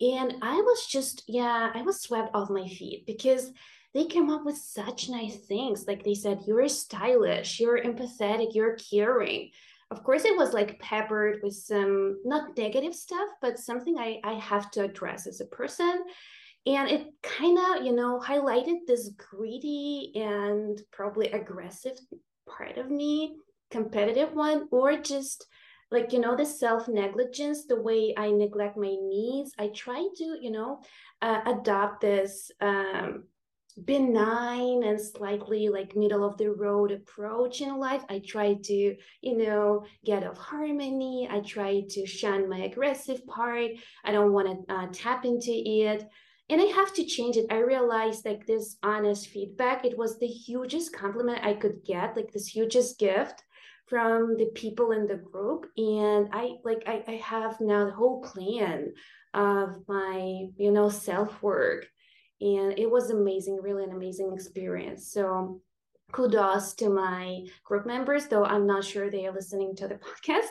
And 0.00 0.34
I 0.42 0.56
was 0.56 0.86
just, 0.88 1.22
yeah, 1.28 1.70
I 1.72 1.82
was 1.82 2.00
swept 2.00 2.34
off 2.34 2.50
my 2.50 2.66
feet 2.66 3.04
because 3.06 3.52
they 3.94 4.04
came 4.06 4.28
up 4.28 4.44
with 4.44 4.56
such 4.56 5.08
nice 5.08 5.36
things. 5.36 5.86
Like 5.86 6.02
they 6.02 6.14
said, 6.14 6.40
you're 6.46 6.68
stylish, 6.68 7.60
you're 7.60 7.80
empathetic, 7.80 8.54
you're 8.54 8.76
caring. 8.90 9.50
Of 9.90 10.02
course, 10.02 10.24
it 10.24 10.36
was 10.36 10.52
like 10.52 10.80
peppered 10.80 11.40
with 11.42 11.54
some 11.54 12.18
not 12.24 12.56
negative 12.58 12.94
stuff, 12.94 13.28
but 13.40 13.58
something 13.58 13.96
I, 13.96 14.20
I 14.24 14.34
have 14.34 14.70
to 14.72 14.82
address 14.82 15.28
as 15.28 15.40
a 15.40 15.46
person. 15.46 16.02
And 16.66 16.90
it 16.90 17.06
kind 17.22 17.58
of, 17.58 17.84
you 17.84 17.92
know, 17.92 18.18
highlighted 18.18 18.86
this 18.86 19.10
greedy 19.16 20.12
and 20.16 20.80
probably 20.90 21.30
aggressive 21.30 21.96
part 22.48 22.78
of 22.78 22.90
me, 22.90 23.36
competitive 23.70 24.32
one, 24.32 24.66
or 24.72 24.96
just 24.96 25.46
like 25.90 26.12
you 26.12 26.18
know 26.18 26.34
the 26.34 26.46
self 26.46 26.88
negligence 26.88 27.66
the 27.66 27.80
way 27.80 28.14
i 28.16 28.30
neglect 28.30 28.76
my 28.76 28.96
needs 29.00 29.52
i 29.58 29.68
try 29.68 30.04
to 30.16 30.36
you 30.40 30.50
know 30.50 30.80
uh, 31.22 31.40
adopt 31.46 32.00
this 32.00 32.50
um, 32.60 33.24
benign 33.82 34.84
and 34.84 35.00
slightly 35.00 35.68
like 35.68 35.96
middle 35.96 36.24
of 36.24 36.36
the 36.38 36.50
road 36.50 36.92
approach 36.92 37.60
in 37.60 37.78
life. 37.78 38.04
I 38.08 38.20
try 38.20 38.54
to 38.54 38.96
you 39.20 39.36
know 39.36 39.84
get 40.04 40.24
off 40.24 40.38
harmony. 40.38 41.28
I 41.30 41.40
try 41.40 41.82
to 41.90 42.06
shun 42.06 42.48
my 42.48 42.58
aggressive 42.58 43.26
part. 43.26 43.72
I 44.04 44.12
don't 44.12 44.32
want 44.32 44.68
to 44.68 44.74
uh, 44.74 44.86
tap 44.92 45.24
into 45.24 45.52
it. 45.52 46.06
And 46.50 46.60
i 46.60 46.64
have 46.64 46.92
to 46.94 47.04
change 47.04 47.36
it. 47.36 47.46
I 47.50 47.58
realized 47.58 48.24
like 48.24 48.46
this 48.46 48.76
honest 48.82 49.28
feedback 49.28 49.84
it 49.84 49.98
was 49.98 50.18
the 50.18 50.26
hugest 50.26 50.94
compliment 50.94 51.44
i 51.44 51.54
could 51.54 51.84
get 51.84 52.16
like 52.16 52.30
this 52.32 52.48
hugest 52.48 52.98
gift 52.98 53.42
from 53.86 54.36
the 54.36 54.46
people 54.54 54.92
in 54.92 55.06
the 55.06 55.16
group. 55.16 55.66
And 55.76 56.28
i 56.32 56.52
like 56.64 56.84
i, 56.86 57.02
I 57.08 57.16
have 57.16 57.60
now 57.60 57.86
the 57.86 57.92
whole 57.92 58.22
plan 58.22 58.92
of 59.32 59.82
my 59.88 60.46
you 60.56 60.70
know 60.70 60.88
self 60.88 61.42
work 61.42 61.86
and 62.44 62.78
it 62.78 62.90
was 62.90 63.10
amazing 63.10 63.58
really 63.60 63.84
an 63.84 63.90
amazing 63.90 64.32
experience. 64.32 65.10
So 65.10 65.60
kudos 66.12 66.74
to 66.74 66.88
my 66.88 67.44
group 67.64 67.86
members 67.86 68.26
though 68.26 68.44
i'm 68.44 68.66
not 68.66 68.84
sure 68.84 69.10
they 69.10 69.26
are 69.26 69.32
listening 69.32 69.74
to 69.74 69.88
the 69.88 69.94
podcast 70.06 70.50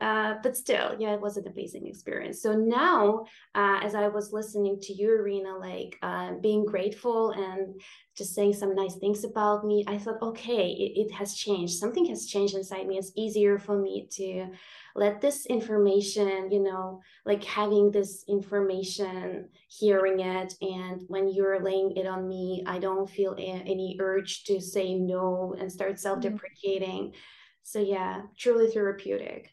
uh, 0.00 0.34
but 0.42 0.56
still 0.56 0.96
yeah 0.98 1.14
it 1.14 1.20
was 1.20 1.36
an 1.36 1.46
amazing 1.46 1.86
experience. 1.86 2.42
So 2.42 2.52
now 2.52 3.24
uh, 3.54 3.78
as 3.82 3.94
i 3.94 4.08
was 4.08 4.32
listening 4.32 4.80
to 4.82 4.92
you 4.92 5.08
irina 5.16 5.56
like 5.56 5.96
uh, 6.02 6.32
being 6.42 6.66
grateful 6.66 7.30
and 7.30 7.80
just 8.18 8.34
saying 8.34 8.54
some 8.54 8.74
nice 8.74 8.96
things 8.96 9.22
about 9.24 9.64
me 9.64 9.84
i 9.86 9.96
thought 9.96 10.20
okay 10.20 10.70
it, 10.72 10.92
it 11.02 11.12
has 11.12 11.34
changed. 11.34 11.74
Something 11.74 12.06
has 12.06 12.26
changed 12.26 12.56
inside 12.56 12.86
me. 12.88 12.98
It's 12.98 13.12
easier 13.16 13.58
for 13.58 13.78
me 13.78 14.08
to 14.12 14.48
let 14.94 15.20
this 15.20 15.46
information 15.46 16.50
you 16.50 16.62
know 16.62 17.00
like 17.26 17.42
having 17.44 17.90
this 17.90 18.24
information 18.28 19.48
hearing 19.68 20.20
it 20.20 20.54
and 20.60 21.02
when 21.08 21.28
you're 21.28 21.62
laying 21.62 21.96
it 21.96 22.06
on 22.06 22.28
me 22.28 22.62
i 22.66 22.78
don't 22.78 23.10
feel 23.10 23.34
any 23.38 23.96
urge 24.00 24.44
to 24.44 24.60
say 24.60 24.94
no 24.94 25.54
and 25.58 25.70
start 25.70 25.98
self-deprecating. 25.98 27.08
Mm-hmm. 27.08 27.18
so 27.62 27.80
yeah 27.80 28.22
truly 28.38 28.70
therapeutic. 28.70 29.50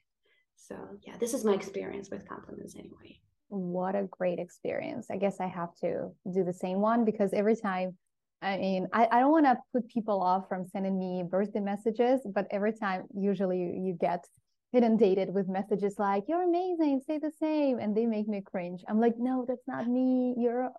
So 0.56 0.75
yeah 1.06 1.17
this 1.19 1.34
is 1.34 1.43
my 1.43 1.54
experience 1.54 2.10
with 2.10 2.27
compliments 2.27 2.75
anyway. 2.75 3.19
What 3.49 3.95
a 3.95 4.04
great 4.04 4.39
experience. 4.39 5.08
I 5.12 5.17
guess 5.17 5.39
i 5.39 5.47
have 5.47 5.75
to 5.82 6.12
do 6.32 6.43
the 6.43 6.54
same 6.54 6.80
one 6.80 7.04
because 7.04 7.34
every 7.34 7.56
time 7.56 7.97
I 8.43 8.58
mean, 8.58 8.88
I, 8.91 9.08
I 9.12 9.19
don't 9.19 9.30
want 9.30 9.45
to 9.45 9.58
put 9.71 9.88
people 9.88 10.19
off 10.19 10.49
from 10.49 10.65
sending 10.65 10.97
me 10.97 11.23
birthday 11.23 11.60
messages, 11.60 12.21
but 12.25 12.47
every 12.49 12.73
time, 12.73 13.04
usually 13.15 13.60
you, 13.60 13.84
you 13.86 13.97
get 14.01 14.25
inundated 14.73 15.34
with 15.34 15.47
messages 15.47 15.95
like 15.99 16.23
"You're 16.27 16.43
amazing, 16.43 17.01
say 17.05 17.17
the 17.17 17.31
same," 17.39 17.79
and 17.79 17.95
they 17.95 18.05
make 18.05 18.27
me 18.27 18.41
cringe. 18.41 18.84
I'm 18.88 18.99
like, 18.99 19.15
no, 19.17 19.45
that's 19.47 19.67
not 19.67 19.88
me. 19.88 20.34
You're 20.38 20.71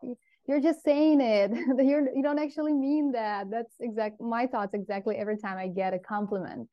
you're 0.47 0.61
just 0.61 0.83
saying 0.83 1.21
it. 1.21 1.51
you're 1.85 2.09
you 2.15 2.23
don't 2.23 2.39
actually 2.39 2.73
mean 2.73 3.13
that. 3.13 3.51
That's 3.51 3.75
exact 3.81 4.21
my 4.21 4.47
thoughts 4.47 4.75
exactly 4.75 5.17
every 5.17 5.39
time 5.39 5.59
I 5.59 5.69
get 5.69 5.95
a 5.95 5.99
compliment. 5.99 6.69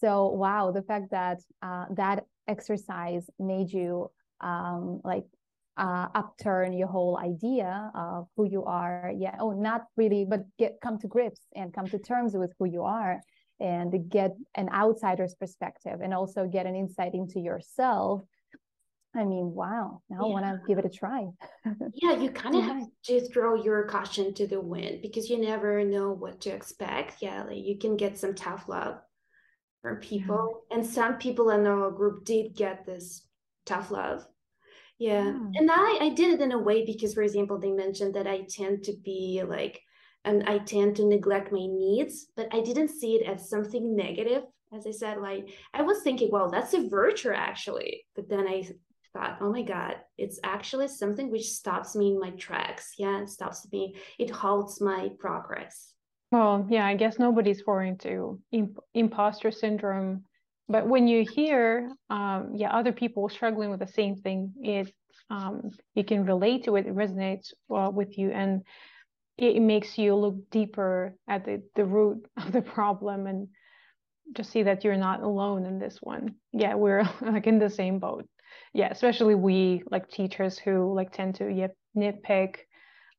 So 0.00 0.28
wow, 0.28 0.70
the 0.70 0.82
fact 0.82 1.10
that 1.10 1.38
uh, 1.62 1.86
that 1.94 2.24
exercise 2.48 3.28
made 3.38 3.72
you 3.72 4.10
um, 4.40 5.00
like 5.04 5.24
uh, 5.76 6.08
upturn 6.14 6.72
your 6.72 6.88
whole 6.88 7.18
idea 7.18 7.90
of 7.94 8.28
who 8.36 8.44
you 8.44 8.64
are. 8.64 9.12
Yeah. 9.16 9.36
Oh, 9.40 9.52
not 9.52 9.84
really, 9.96 10.24
but 10.28 10.40
get 10.58 10.78
come 10.82 10.98
to 10.98 11.08
grips 11.08 11.40
and 11.54 11.72
come 11.72 11.86
to 11.88 11.98
terms 11.98 12.34
with 12.34 12.52
who 12.58 12.66
you 12.66 12.82
are 12.82 13.20
and 13.60 14.08
get 14.08 14.34
an 14.54 14.68
outsider's 14.72 15.34
perspective 15.34 16.00
and 16.02 16.14
also 16.14 16.46
get 16.46 16.66
an 16.66 16.74
insight 16.74 17.14
into 17.14 17.40
yourself. 17.40 18.22
I 19.14 19.24
mean, 19.24 19.52
wow, 19.52 20.02
now 20.08 20.18
yeah. 20.20 20.26
I 20.26 20.28
want 20.28 20.44
to 20.44 20.60
give 20.68 20.78
it 20.78 20.84
a 20.84 20.88
try. 20.88 21.26
yeah, 21.94 22.14
you 22.14 22.30
kind 22.30 22.54
of 22.54 22.62
have 22.62 22.86
to 23.04 23.28
throw 23.28 23.54
your 23.62 23.84
caution 23.84 24.32
to 24.34 24.46
the 24.46 24.60
wind 24.60 25.02
because 25.02 25.28
you 25.28 25.40
never 25.40 25.84
know 25.84 26.12
what 26.12 26.40
to 26.42 26.50
expect. 26.50 27.20
Yeah, 27.20 27.42
like 27.42 27.58
you 27.58 27.76
can 27.78 27.96
get 27.96 28.18
some 28.18 28.34
tough 28.34 28.68
love 28.68 29.00
from 29.82 29.96
people. 29.96 30.62
Yeah. 30.70 30.76
And 30.76 30.86
some 30.86 31.16
people 31.16 31.50
in 31.50 31.66
our 31.66 31.90
group 31.90 32.24
did 32.24 32.54
get 32.54 32.86
this 32.86 33.26
tough 33.66 33.90
love 33.90 34.24
yeah. 35.00 35.24
yeah. 35.24 35.30
And 35.54 35.70
I, 35.72 35.98
I 36.02 36.08
did 36.10 36.34
it 36.34 36.42
in 36.42 36.52
a 36.52 36.58
way 36.58 36.84
because, 36.84 37.14
for 37.14 37.22
example, 37.22 37.58
they 37.58 37.72
mentioned 37.72 38.14
that 38.14 38.26
I 38.26 38.42
tend 38.48 38.84
to 38.84 38.92
be 39.02 39.42
like, 39.44 39.80
and 40.24 40.44
I 40.48 40.58
tend 40.58 40.96
to 40.96 41.06
neglect 41.06 41.52
my 41.52 41.66
needs, 41.66 42.26
but 42.36 42.48
I 42.52 42.60
didn't 42.60 42.88
see 42.88 43.16
it 43.16 43.26
as 43.26 43.48
something 43.48 43.96
negative. 43.96 44.42
As 44.72 44.86
I 44.86 44.92
said, 44.92 45.18
like 45.18 45.48
I 45.74 45.82
was 45.82 46.02
thinking, 46.02 46.30
well, 46.30 46.50
that's 46.50 46.74
a 46.74 46.88
virtue 46.88 47.32
actually. 47.34 48.04
But 48.14 48.28
then 48.28 48.46
I 48.46 48.68
thought, 49.12 49.38
oh 49.40 49.50
my 49.50 49.62
God, 49.62 49.96
it's 50.16 50.38
actually 50.44 50.88
something 50.88 51.30
which 51.30 51.48
stops 51.48 51.96
me 51.96 52.12
in 52.12 52.20
my 52.20 52.30
tracks. 52.30 52.94
Yeah, 52.98 53.20
it 53.22 53.28
stops 53.28 53.66
me, 53.72 53.96
it 54.18 54.30
halts 54.30 54.80
my 54.80 55.10
progress. 55.18 55.94
Well, 56.30 56.66
yeah, 56.70 56.86
I 56.86 56.94
guess 56.94 57.18
nobody's 57.18 57.62
foreign 57.62 57.98
to 57.98 58.40
imp- 58.52 58.78
imposter 58.94 59.50
syndrome 59.50 60.24
but 60.70 60.86
when 60.86 61.08
you 61.08 61.26
hear 61.28 61.92
um, 62.08 62.52
yeah 62.54 62.70
other 62.70 62.92
people 62.92 63.28
struggling 63.28 63.70
with 63.70 63.80
the 63.80 63.86
same 63.86 64.16
thing 64.16 64.52
it 64.62 64.90
um, 65.28 65.70
you 65.94 66.04
can 66.04 66.24
relate 66.24 66.64
to 66.64 66.76
it 66.76 66.86
it 66.86 66.94
resonates 66.94 67.52
uh, 67.74 67.90
with 67.92 68.16
you 68.16 68.30
and 68.30 68.62
it, 69.42 69.60
makes 69.60 69.98
you 69.98 70.14
look 70.14 70.36
deeper 70.50 71.14
at 71.28 71.44
the, 71.44 71.62
the 71.76 71.84
root 71.84 72.26
of 72.36 72.52
the 72.52 72.62
problem 72.62 73.26
and 73.26 73.48
just 74.36 74.50
see 74.50 74.62
that 74.62 74.84
you're 74.84 74.96
not 74.96 75.22
alone 75.22 75.66
in 75.66 75.78
this 75.78 75.98
one 76.02 76.34
yeah 76.52 76.74
we're 76.74 77.08
like 77.22 77.46
in 77.46 77.58
the 77.58 77.70
same 77.70 77.98
boat 77.98 78.28
yeah 78.72 78.88
especially 78.90 79.34
we 79.34 79.82
like 79.90 80.08
teachers 80.08 80.58
who 80.58 80.94
like 80.94 81.12
tend 81.12 81.34
to 81.34 81.50
yeah, 81.50 81.68
nitpick 81.96 82.56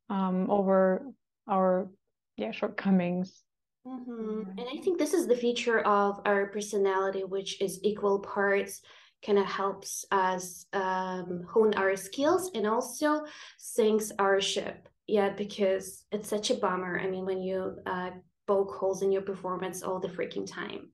um, 0.10 0.50
over 0.50 1.06
our 1.50 1.90
yeah 2.38 2.52
shortcomings 2.52 3.44
Mm-hmm. 3.88 4.60
And 4.60 4.68
I 4.72 4.80
think 4.82 5.00
this 5.00 5.14
is 5.14 5.26
the 5.26 5.36
feature 5.36 5.80
of 5.80 6.20
our 6.26 6.48
personality, 6.48 7.24
which 7.24 7.60
is 7.62 7.80
equal 7.84 8.20
parts 8.20 8.82
kind 9.26 9.38
of 9.38 9.46
helps 9.46 10.06
us 10.12 10.66
um, 10.74 11.46
hone 11.50 11.74
our 11.76 11.96
skills 11.96 12.52
and 12.56 12.68
also 12.68 13.22
sinks 13.58 14.12
our 14.20 14.42
ship. 14.42 14.88
Yeah, 15.12 15.28
because 15.28 16.06
it's 16.14 16.30
such 16.30 16.52
a 16.52 16.54
bummer. 16.54 16.98
I 16.98 17.06
mean, 17.06 17.26
when 17.26 17.42
you 17.42 17.76
uh, 17.86 18.12
poke 18.48 18.74
holes 18.74 19.02
in 19.02 19.12
your 19.12 19.24
performance 19.24 19.84
all 19.84 20.00
the 20.00 20.08
freaking 20.08 20.50
time. 20.50 20.90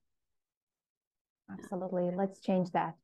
Absolutely. 1.52 2.10
Let's 2.18 2.40
change 2.40 2.72
that 2.72 2.96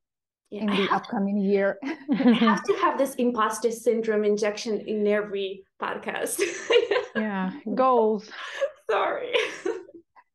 yeah, 0.50 0.62
in 0.62 0.66
the 0.66 0.88
upcoming 0.90 1.36
to, 1.36 1.46
year. 1.46 1.78
I 1.84 2.32
have 2.32 2.64
to 2.64 2.72
have 2.82 2.98
this 2.98 3.14
imposter 3.14 3.70
syndrome 3.70 4.24
injection 4.24 4.80
in 4.80 5.06
every 5.06 5.62
podcast. 5.80 6.42
yeah, 7.14 7.52
goals. 7.76 8.28
Sorry. 8.90 9.34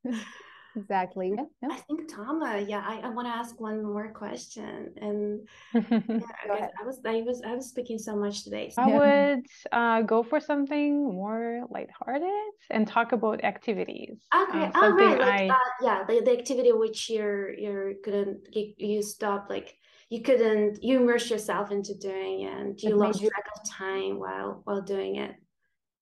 exactly. 0.80 1.34
Yeah. 1.36 1.70
I 1.72 1.76
think 1.76 2.12
Toma, 2.14 2.64
yeah, 2.68 2.84
I, 2.86 3.00
I 3.08 3.10
want 3.10 3.28
to 3.28 3.32
ask 3.32 3.60
one 3.60 3.84
more 3.84 4.12
question. 4.12 4.94
And 4.98 5.48
yeah, 5.74 6.68
I, 6.80 6.86
was 6.86 7.00
I 7.06 7.22
was 7.22 7.42
I 7.46 7.56
was 7.56 7.68
speaking 7.70 7.98
so 7.98 8.16
much 8.16 8.44
today. 8.44 8.70
So. 8.70 8.82
I 8.82 8.88
would 9.00 9.46
uh, 9.72 10.02
go 10.04 10.24
for 10.24 10.40
something 10.40 11.04
more 11.04 11.66
lighthearted 11.70 12.30
and 12.70 12.88
talk 12.88 13.12
about 13.12 13.44
activities. 13.44 14.18
Okay, 14.34 14.66
uh, 14.66 14.72
all 14.76 14.92
right. 14.92 15.20
Like, 15.20 15.42
I... 15.42 15.48
uh, 15.50 15.72
yeah, 15.82 16.04
the, 16.08 16.22
the 16.26 16.38
activity 16.38 16.72
which 16.72 17.10
you're 17.10 17.54
you're 17.54 17.94
couldn't 18.04 18.40
you, 18.52 18.74
you 18.78 19.02
stop 19.02 19.48
like 19.50 19.76
you 20.10 20.22
couldn't 20.22 20.84
you 20.84 21.00
immerse 21.02 21.30
yourself 21.30 21.72
into 21.72 21.94
doing 21.96 22.42
it 22.42 22.54
and 22.54 22.82
you 22.82 22.96
lost 22.96 23.22
you... 23.22 23.30
track 23.30 23.46
of 23.56 23.70
time 23.70 24.20
while 24.20 24.62
while 24.64 24.82
doing 24.82 25.18
it. 25.18 25.36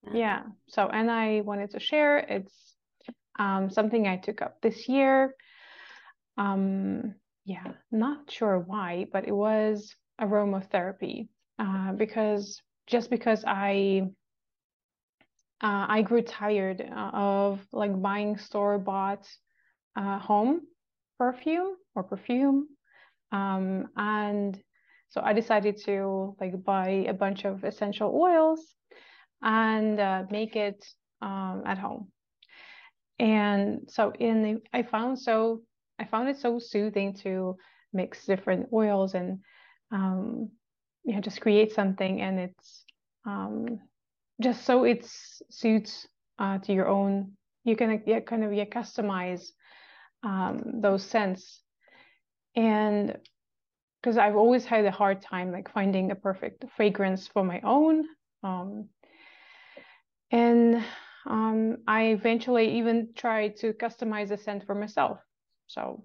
Yeah. 0.04 0.12
yeah. 0.14 0.42
So 0.68 0.88
and 0.88 1.10
I 1.10 1.42
wanted 1.44 1.70
to 1.72 1.80
share 1.80 2.18
it's 2.18 2.67
um, 3.38 3.70
something 3.70 4.06
I 4.06 4.16
took 4.16 4.42
up 4.42 4.60
this 4.62 4.88
year. 4.88 5.34
Um, 6.36 7.14
yeah, 7.44 7.72
not 7.90 8.30
sure 8.30 8.58
why, 8.58 9.06
but 9.12 9.26
it 9.26 9.32
was 9.34 9.94
aromatherapy. 10.20 11.28
uh, 11.58 11.92
because 11.92 12.62
just 12.86 13.10
because 13.10 13.44
I 13.46 14.02
uh, 15.62 15.86
I 15.88 16.02
grew 16.02 16.22
tired 16.22 16.80
uh, 16.82 17.10
of 17.12 17.60
like 17.72 18.00
buying 18.00 18.36
store 18.38 18.78
bought 18.78 19.26
uh, 19.96 20.18
home 20.18 20.62
perfume 21.18 21.76
or 21.94 22.04
perfume, 22.04 22.68
um, 23.32 23.88
and 23.96 24.60
so 25.08 25.20
I 25.24 25.32
decided 25.32 25.78
to 25.86 26.36
like 26.40 26.62
buy 26.64 27.06
a 27.08 27.14
bunch 27.14 27.44
of 27.44 27.64
essential 27.64 28.12
oils 28.14 28.74
and 29.42 29.98
uh, 29.98 30.24
make 30.30 30.56
it 30.56 30.84
um, 31.22 31.62
at 31.66 31.78
home. 31.78 32.12
And 33.18 33.88
so 33.88 34.12
in 34.18 34.42
the, 34.42 34.62
I 34.72 34.82
found 34.82 35.18
so 35.18 35.62
I 35.98 36.04
found 36.04 36.28
it 36.28 36.38
so 36.38 36.58
soothing 36.58 37.14
to 37.22 37.56
mix 37.92 38.26
different 38.26 38.68
oils 38.72 39.14
and 39.14 39.40
um, 39.90 40.50
you 41.04 41.14
know 41.14 41.20
just 41.20 41.40
create 41.40 41.72
something. 41.72 42.20
And 42.20 42.38
it's 42.38 42.84
um, 43.26 43.80
just 44.40 44.64
so 44.64 44.84
it 44.84 45.08
suits 45.50 46.06
uh, 46.38 46.58
to 46.58 46.72
your 46.72 46.88
own 46.88 47.32
you 47.64 47.76
can 47.76 48.02
yeah, 48.06 48.20
kind 48.20 48.44
of 48.44 48.52
yeah, 48.52 48.64
customize 48.64 49.48
um, 50.22 50.80
those 50.80 51.04
scents. 51.04 51.62
And 52.56 53.18
because 54.00 54.16
I've 54.16 54.36
always 54.36 54.64
had 54.64 54.84
a 54.84 54.90
hard 54.90 55.20
time 55.20 55.52
like 55.52 55.70
finding 55.72 56.10
a 56.10 56.14
perfect 56.14 56.64
fragrance 56.76 57.26
for 57.26 57.44
my 57.44 57.60
own 57.62 58.04
um, 58.42 58.88
and 60.30 60.82
um, 61.28 61.78
I 61.86 62.06
eventually 62.06 62.78
even 62.78 63.10
tried 63.14 63.56
to 63.58 63.72
customize 63.74 64.30
a 64.30 64.38
scent 64.38 64.64
for 64.66 64.74
myself 64.74 65.18
so 65.66 66.04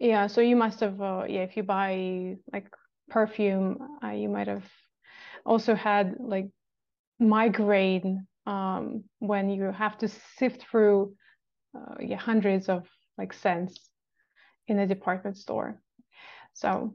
yeah 0.00 0.26
so 0.26 0.40
you 0.40 0.56
must 0.56 0.80
have 0.80 1.00
uh, 1.00 1.24
yeah 1.28 1.42
if 1.42 1.56
you 1.56 1.62
buy 1.62 2.36
like 2.52 2.66
perfume 3.08 3.78
uh, 4.04 4.10
you 4.10 4.28
might 4.28 4.48
have 4.48 4.68
also 5.44 5.74
had 5.74 6.16
like 6.18 6.48
migraine 7.18 8.26
um, 8.46 9.04
when 9.18 9.48
you 9.48 9.72
have 9.72 9.96
to 9.98 10.08
sift 10.38 10.62
through 10.70 11.14
uh, 11.76 11.94
yeah, 12.00 12.16
hundreds 12.16 12.68
of 12.68 12.86
like 13.18 13.32
scents 13.32 13.90
in 14.68 14.78
a 14.78 14.86
department 14.86 15.36
store. 15.36 15.80
So, 16.54 16.94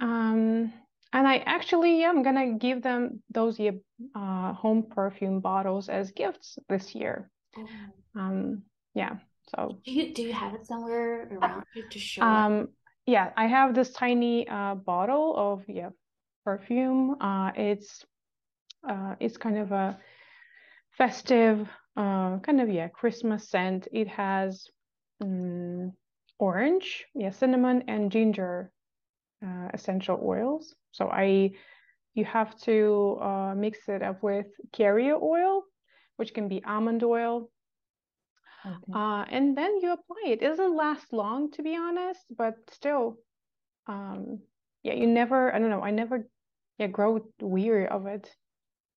um, 0.00 0.72
and 1.12 1.26
I 1.26 1.38
actually 1.38 2.02
am 2.04 2.22
gonna 2.22 2.52
give 2.54 2.82
them 2.82 3.22
those 3.30 3.60
uh, 3.60 4.52
home 4.52 4.84
perfume 4.90 5.40
bottles 5.40 5.88
as 5.88 6.10
gifts 6.12 6.58
this 6.68 6.94
year. 6.94 7.30
Oh. 7.56 7.68
Um, 8.16 8.62
yeah. 8.94 9.16
So 9.54 9.78
do 9.84 9.92
you 9.92 10.14
do 10.14 10.22
you 10.22 10.32
have 10.32 10.54
it 10.54 10.66
somewhere 10.66 11.28
around 11.30 11.64
you 11.74 11.82
to 11.90 11.98
show? 11.98 12.22
Um, 12.22 12.68
yeah, 13.06 13.30
I 13.36 13.46
have 13.46 13.74
this 13.74 13.92
tiny 13.92 14.48
uh, 14.48 14.74
bottle 14.74 15.34
of 15.36 15.64
yeah 15.68 15.90
perfume. 16.44 17.16
Uh, 17.20 17.52
it's 17.56 18.04
uh, 18.88 19.14
it's 19.20 19.36
kind 19.36 19.58
of 19.58 19.72
a 19.72 19.98
festive 20.96 21.68
uh, 21.96 22.38
kind 22.38 22.60
of 22.60 22.68
yeah 22.70 22.88
Christmas 22.88 23.48
scent. 23.48 23.88
It 23.92 24.08
has 24.08 24.66
um, 25.20 25.92
orange, 26.38 27.04
yeah, 27.14 27.30
cinnamon 27.30 27.84
and 27.88 28.10
ginger 28.10 28.70
uh, 29.44 29.68
essential 29.74 30.20
oils. 30.22 30.74
So 30.92 31.08
I 31.08 31.52
you 32.14 32.24
have 32.24 32.56
to 32.60 33.18
uh, 33.20 33.54
mix 33.56 33.88
it 33.88 34.02
up 34.02 34.22
with 34.22 34.46
carrier 34.72 35.16
oil, 35.16 35.64
which 36.16 36.34
can 36.34 36.48
be 36.48 36.62
almond 36.64 37.02
oil. 37.02 37.50
Okay. 38.64 38.92
Uh, 38.94 39.24
and 39.30 39.56
then 39.56 39.78
you 39.80 39.92
apply 39.92 40.22
it. 40.26 40.42
It 40.42 40.48
doesn't 40.48 40.76
last 40.76 41.12
long, 41.12 41.50
to 41.52 41.62
be 41.62 41.74
honest, 41.74 42.24
but 42.36 42.54
still, 42.70 43.16
um, 43.88 44.40
yeah, 44.82 44.92
you 44.92 45.06
never. 45.06 45.52
I 45.52 45.58
don't 45.58 45.70
know. 45.70 45.82
I 45.82 45.90
never, 45.90 46.28
yeah, 46.78 46.86
grow 46.86 47.20
weary 47.40 47.88
of 47.88 48.06
it 48.06 48.30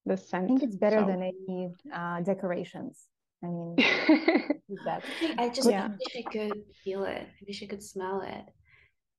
the 0.05 0.17
scent. 0.17 0.45
I 0.45 0.47
think 0.47 0.63
it's 0.63 0.75
better 0.75 0.99
so. 0.99 1.07
than 1.07 1.23
any 1.23 1.69
uh, 1.93 2.21
decorations. 2.21 3.05
I 3.43 3.47
mean, 3.47 3.75
that. 4.85 5.03
I 5.37 5.49
just 5.49 5.69
yeah. 5.69 5.89
wish 5.89 6.25
I 6.25 6.29
could 6.29 6.63
feel 6.83 7.03
it. 7.05 7.27
I 7.27 7.43
wish 7.47 7.63
I 7.63 7.65
could 7.65 7.83
smell 7.83 8.21
it. 8.21 8.45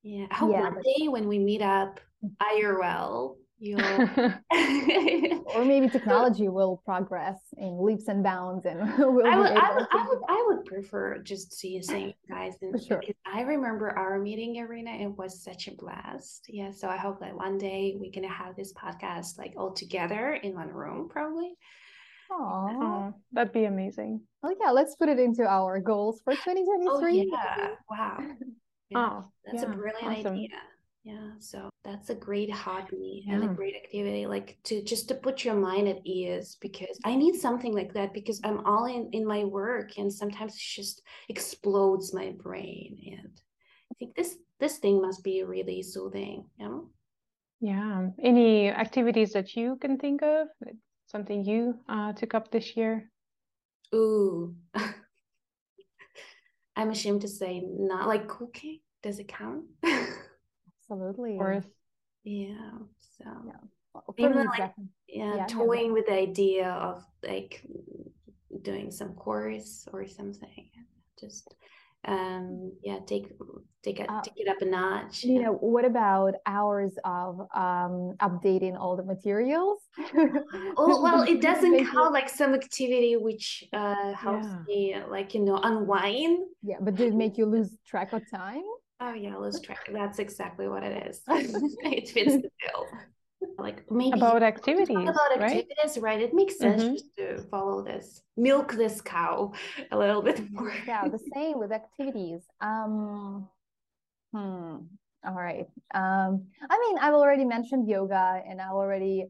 Yeah. 0.02 0.26
I 0.30 0.34
hope 0.34 0.52
yeah, 0.52 0.60
one 0.60 0.74
but... 0.74 0.84
day 0.84 1.08
when 1.08 1.28
we 1.28 1.38
meet 1.38 1.62
up 1.62 2.00
IRL, 2.42 3.36
you'll 3.58 3.80
or 5.54 5.64
maybe 5.64 5.88
technology 5.88 6.48
will 6.48 6.82
progress 6.84 7.38
in 7.56 7.82
leaps 7.82 8.08
and 8.08 8.22
bounds 8.22 8.66
and 8.66 8.80
we'll 8.98 9.26
I 9.26 9.36
would, 9.36 9.46
I 9.46 9.74
would, 9.74 9.86
I 9.92 10.06
would, 10.08 10.18
I 10.28 10.44
would 10.48 10.64
prefer 10.66 11.18
just 11.18 11.54
seeing 11.54 12.12
guys 12.28 12.54
and 12.60 12.82
sure. 12.82 13.02
I 13.24 13.42
remember 13.42 13.96
our 13.96 14.18
meeting 14.18 14.56
Irina 14.56 14.90
it 14.90 15.08
was 15.16 15.42
such 15.42 15.68
a 15.68 15.74
blast 15.74 16.46
yeah 16.48 16.70
so 16.70 16.88
I 16.88 16.96
hope 16.96 17.20
that 17.20 17.34
one 17.34 17.56
day 17.56 17.96
we 17.98 18.10
can 18.10 18.24
have 18.24 18.56
this 18.56 18.74
podcast 18.74 19.38
like 19.38 19.54
all 19.56 19.72
together 19.72 20.34
in 20.34 20.54
one 20.54 20.68
room 20.68 21.08
probably 21.08 21.54
Oh, 22.28 23.14
that'd 23.30 23.52
be 23.52 23.66
amazing. 23.66 24.20
Oh 24.42 24.52
yeah, 24.60 24.72
let's 24.72 24.96
put 24.96 25.08
it 25.08 25.20
into 25.20 25.46
our 25.46 25.78
goals 25.78 26.20
for 26.24 26.32
2023. 26.32 26.90
Oh, 26.90 27.06
yeah. 27.06 27.68
Wow. 27.88 28.18
Yeah, 28.90 28.98
oh, 28.98 29.24
that's 29.44 29.62
yeah. 29.62 29.70
a 29.70 29.72
brilliant 29.72 30.18
awesome. 30.18 30.34
idea 30.34 30.48
yeah 31.06 31.30
so 31.38 31.70
that's 31.84 32.10
a 32.10 32.14
great 32.14 32.50
hobby 32.50 33.22
yeah. 33.24 33.34
and 33.34 33.44
a 33.44 33.54
great 33.54 33.76
activity 33.76 34.26
like 34.26 34.58
to 34.64 34.82
just 34.82 35.06
to 35.06 35.14
put 35.14 35.44
your 35.44 35.54
mind 35.54 35.86
at 35.86 36.04
ease 36.04 36.56
because 36.60 36.98
i 37.04 37.14
need 37.14 37.36
something 37.36 37.72
like 37.72 37.94
that 37.94 38.12
because 38.12 38.40
i'm 38.42 38.66
all 38.66 38.86
in 38.86 39.08
in 39.12 39.24
my 39.24 39.44
work 39.44 39.96
and 39.98 40.12
sometimes 40.12 40.54
it 40.54 40.60
just 40.60 41.02
explodes 41.28 42.12
my 42.12 42.34
brain 42.42 42.98
and 43.06 43.40
i 43.92 43.94
think 44.00 44.16
this 44.16 44.36
this 44.58 44.78
thing 44.78 45.00
must 45.00 45.22
be 45.22 45.44
really 45.44 45.80
soothing 45.80 46.44
you 46.58 46.68
know? 46.68 46.90
Yeah 47.60 48.08
any 48.20 48.68
activities 48.68 49.32
that 49.32 49.56
you 49.56 49.76
can 49.80 49.96
think 49.98 50.22
of? 50.22 50.48
Something 51.06 51.44
you 51.44 51.78
uh, 51.88 52.12
took 52.12 52.34
up 52.34 52.50
this 52.50 52.76
year? 52.76 53.10
Ooh. 53.94 54.56
I'm 56.76 56.90
ashamed 56.90 57.22
to 57.22 57.28
say 57.28 57.62
not 57.64 58.08
like 58.08 58.28
cooking 58.28 58.80
does 59.02 59.18
it 59.18 59.28
count 59.28 59.64
Absolutely. 60.90 61.36
worth 61.36 61.66
Yeah. 62.24 62.70
So 63.18 63.24
yeah. 63.46 63.52
Well, 63.94 64.14
even 64.18 64.44
like 64.46 64.72
yeah, 65.08 65.36
yeah, 65.36 65.46
toying 65.46 65.92
with 65.92 66.06
the 66.06 66.12
idea 66.12 66.68
of 66.68 67.04
like 67.22 67.64
doing 68.62 68.90
some 68.90 69.14
course 69.14 69.88
or 69.92 70.06
something. 70.06 70.68
Just 71.18 71.54
um 72.06 72.72
yeah 72.84 72.98
take 73.06 73.26
take 73.82 73.98
it 73.98 74.08
uh, 74.08 74.20
take 74.22 74.34
it 74.36 74.48
up 74.48 74.60
a 74.60 74.64
notch 74.64 75.24
you 75.24 75.42
know 75.42 75.54
what 75.54 75.84
about 75.84 76.34
hours 76.46 76.92
of 77.04 77.40
um 77.54 78.14
updating 78.20 78.78
all 78.78 78.96
the 78.96 79.02
materials 79.02 79.80
oh 80.76 81.02
well 81.02 81.22
it 81.22 81.40
doesn't 81.42 81.84
count 81.90 82.12
like 82.12 82.28
some 82.28 82.54
activity 82.54 83.16
which 83.16 83.64
uh 83.72 84.12
helps 84.12 84.46
yeah. 84.46 84.62
me 84.68 84.96
like 85.08 85.34
you 85.34 85.40
know 85.40 85.58
unwind 85.64 86.44
yeah 86.62 86.76
but 86.80 86.94
did 86.94 87.08
it 87.08 87.16
make 87.16 87.36
you 87.36 87.44
lose 87.44 87.76
track 87.84 88.12
of 88.12 88.22
time 88.30 88.62
Oh 89.00 89.12
yeah, 89.12 89.36
lose 89.36 89.60
track. 89.60 89.88
That's 89.92 90.18
exactly 90.18 90.68
what 90.68 90.82
it 90.82 91.06
is. 91.08 91.20
it 91.28 92.08
fits 92.08 92.34
the 92.36 92.50
bill. 92.60 92.86
Like 93.58 93.90
maybe 93.90 94.18
about 94.18 94.42
activities. 94.42 94.96
About 94.96 95.40
activities, 95.40 95.98
right? 95.98 96.02
right? 96.02 96.22
It 96.22 96.32
makes 96.32 96.58
sense 96.58 96.82
mm-hmm. 96.82 97.36
to 97.36 97.42
follow 97.48 97.82
this, 97.82 98.22
milk 98.36 98.72
this 98.72 99.00
cow 99.00 99.52
a 99.90 99.98
little 99.98 100.22
bit 100.22 100.50
more. 100.50 100.72
yeah, 100.86 101.06
the 101.08 101.20
same 101.34 101.58
with 101.58 101.72
activities. 101.72 102.42
Um, 102.60 103.48
hmm. 104.32 104.76
All 105.26 105.34
right. 105.34 105.66
Um, 105.94 106.46
I 106.70 106.78
mean, 106.78 106.98
I've 106.98 107.14
already 107.14 107.44
mentioned 107.44 107.88
yoga, 107.88 108.42
and 108.48 108.60
I 108.60 108.68
already 108.68 109.26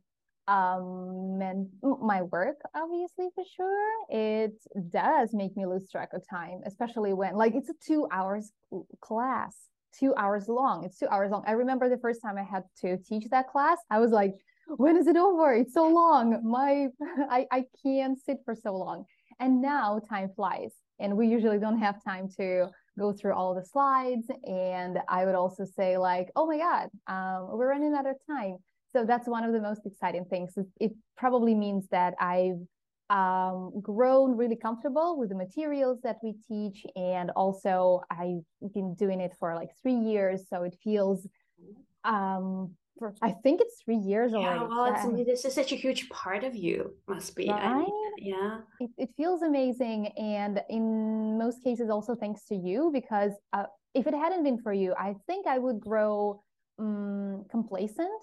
um 0.49 1.39
meant 1.39 1.69
my 2.01 2.23
work 2.23 2.57
obviously 2.75 3.29
for 3.35 3.45
sure 3.57 3.91
it 4.09 4.53
does 4.91 5.31
make 5.33 5.57
me 5.57 5.67
lose 5.67 5.91
track 5.91 6.11
of 6.13 6.23
time 6.29 6.61
especially 6.67 7.13
when 7.13 7.35
like 7.35 7.55
it's 7.55 7.69
a 7.69 7.75
two 7.85 8.07
hours 8.13 8.53
class 9.01 9.57
two 9.99 10.15
hours 10.17 10.49
long 10.49 10.85
it's 10.85 10.99
two 10.99 11.09
hours 11.09 11.31
long. 11.31 11.43
I 11.47 11.53
remember 11.53 11.89
the 11.89 11.99
first 11.99 12.23
time 12.23 12.37
i 12.39 12.45
had 12.45 12.63
to 12.83 12.97
teach 12.99 13.25
that 13.31 13.49
class 13.49 13.79
i 13.91 13.99
was 13.99 14.11
like 14.11 14.35
when 14.69 14.97
is 14.97 15.07
it 15.07 15.17
over? 15.17 15.55
It's 15.55 15.75
so 15.75 15.89
long. 15.89 16.41
My 16.45 16.89
i 17.31 17.47
i 17.53 17.65
can't 17.85 18.19
sit 18.19 18.39
for 18.45 18.55
so 18.55 18.77
long. 18.77 19.05
And 19.39 19.61
now 19.61 20.01
time 20.09 20.31
flies 20.35 20.73
and 20.99 21.17
we 21.17 21.29
usually 21.29 21.59
don't 21.59 21.79
have 21.79 22.03
time 22.03 22.29
to 22.39 22.69
go 22.99 23.13
through 23.13 23.35
all 23.35 23.55
the 23.55 23.63
slides 23.63 24.27
and 24.45 24.99
i 25.09 25.27
would 25.27 25.35
also 25.35 25.67
say 25.67 25.99
like 25.99 26.31
oh 26.35 26.47
my 26.47 26.57
god 26.57 26.89
um, 27.07 27.49
we're 27.51 27.69
running 27.69 27.95
out 27.95 28.07
of 28.07 28.17
time 28.27 28.57
so 28.97 29.05
that's 29.05 29.29
one 29.29 29.45
of 29.45 29.53
the 29.53 29.61
most 29.61 29.83
exciting 29.85 30.25
things 30.25 30.55
it 30.81 30.93
probably 31.17 31.55
means 31.55 31.87
that 31.91 32.15
i've 32.21 32.61
um, 33.09 33.73
grown 33.81 34.37
really 34.37 34.57
comfortable 34.57 35.17
with 35.19 35.29
the 35.29 35.35
materials 35.35 35.99
that 36.03 36.17
we 36.23 36.35
teach 36.49 36.85
and 36.97 37.31
also 37.37 38.01
i've 38.11 38.73
been 38.75 38.95
doing 38.95 39.21
it 39.21 39.33
for 39.39 39.55
like 39.55 39.71
three 39.81 39.95
years. 39.95 40.49
So 40.51 40.65
it 40.65 40.77
feels 40.83 41.27
um, 42.05 42.73
for, 42.99 43.15
i 43.23 43.31
think 43.31 43.61
it's 43.61 43.81
three 43.85 44.03
years 44.13 44.33
yeah, 44.33 44.39
already. 44.39 44.65
well 44.69 44.87
it's, 44.93 45.29
this 45.29 45.45
is 45.45 45.55
such 45.55 45.71
a 45.71 45.77
huge 45.77 46.09
part 46.09 46.43
of 46.43 46.57
you 46.57 46.95
must 47.07 47.37
be. 47.37 47.49
Right? 47.49 47.63
I 47.63 47.79
mean, 47.79 48.13
yeah. 48.19 48.59
It, 48.81 48.91
it 48.99 49.11
feels 49.17 49.43
amazing 49.43 50.09
and 50.17 50.61
in 50.69 51.39
most 51.39 51.63
cases 51.63 51.91
also 51.91 52.17
thanks 52.17 52.45
to 52.47 52.57
you 52.57 52.91
because 52.93 53.33
uh, 53.53 53.67
if 53.95 54.07
it 54.07 54.15
hadn't 54.15 54.43
been 54.43 54.59
for 54.59 54.73
you 54.73 54.95
i 54.99 55.15
think 55.27 55.47
i 55.47 55.59
would 55.59 55.79
grow 55.79 56.43
um, 56.79 57.45
complacent 57.51 58.21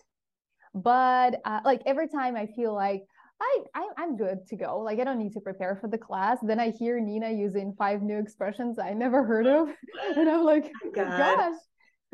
but 0.73 1.41
uh, 1.45 1.59
like 1.63 1.81
every 1.85 2.07
time 2.07 2.35
I 2.35 2.47
feel 2.47 2.73
like 2.73 3.03
I, 3.41 3.59
I 3.75 3.87
I'm 3.97 4.17
good 4.17 4.47
to 4.47 4.55
go. 4.55 4.79
Like 4.79 4.99
I 4.99 5.03
don't 5.03 5.19
need 5.19 5.33
to 5.33 5.41
prepare 5.41 5.77
for 5.79 5.87
the 5.87 5.97
class. 5.97 6.37
Then 6.41 6.59
I 6.59 6.71
hear 6.71 6.99
Nina 6.99 7.29
using 7.31 7.75
five 7.77 8.01
new 8.01 8.17
expressions 8.17 8.79
I 8.79 8.93
never 8.93 9.23
heard 9.23 9.47
of, 9.47 9.69
and 10.17 10.29
I'm 10.29 10.43
like, 10.43 10.71
oh 10.85 10.91
gosh, 10.95 11.55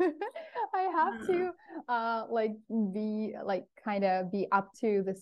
I 0.74 0.82
have 0.82 1.26
to 1.26 1.50
uh 1.88 2.24
like 2.30 2.52
be 2.92 3.34
like 3.44 3.64
kind 3.84 4.04
of 4.04 4.32
be 4.32 4.46
up 4.52 4.70
to 4.80 5.02
the 5.06 5.14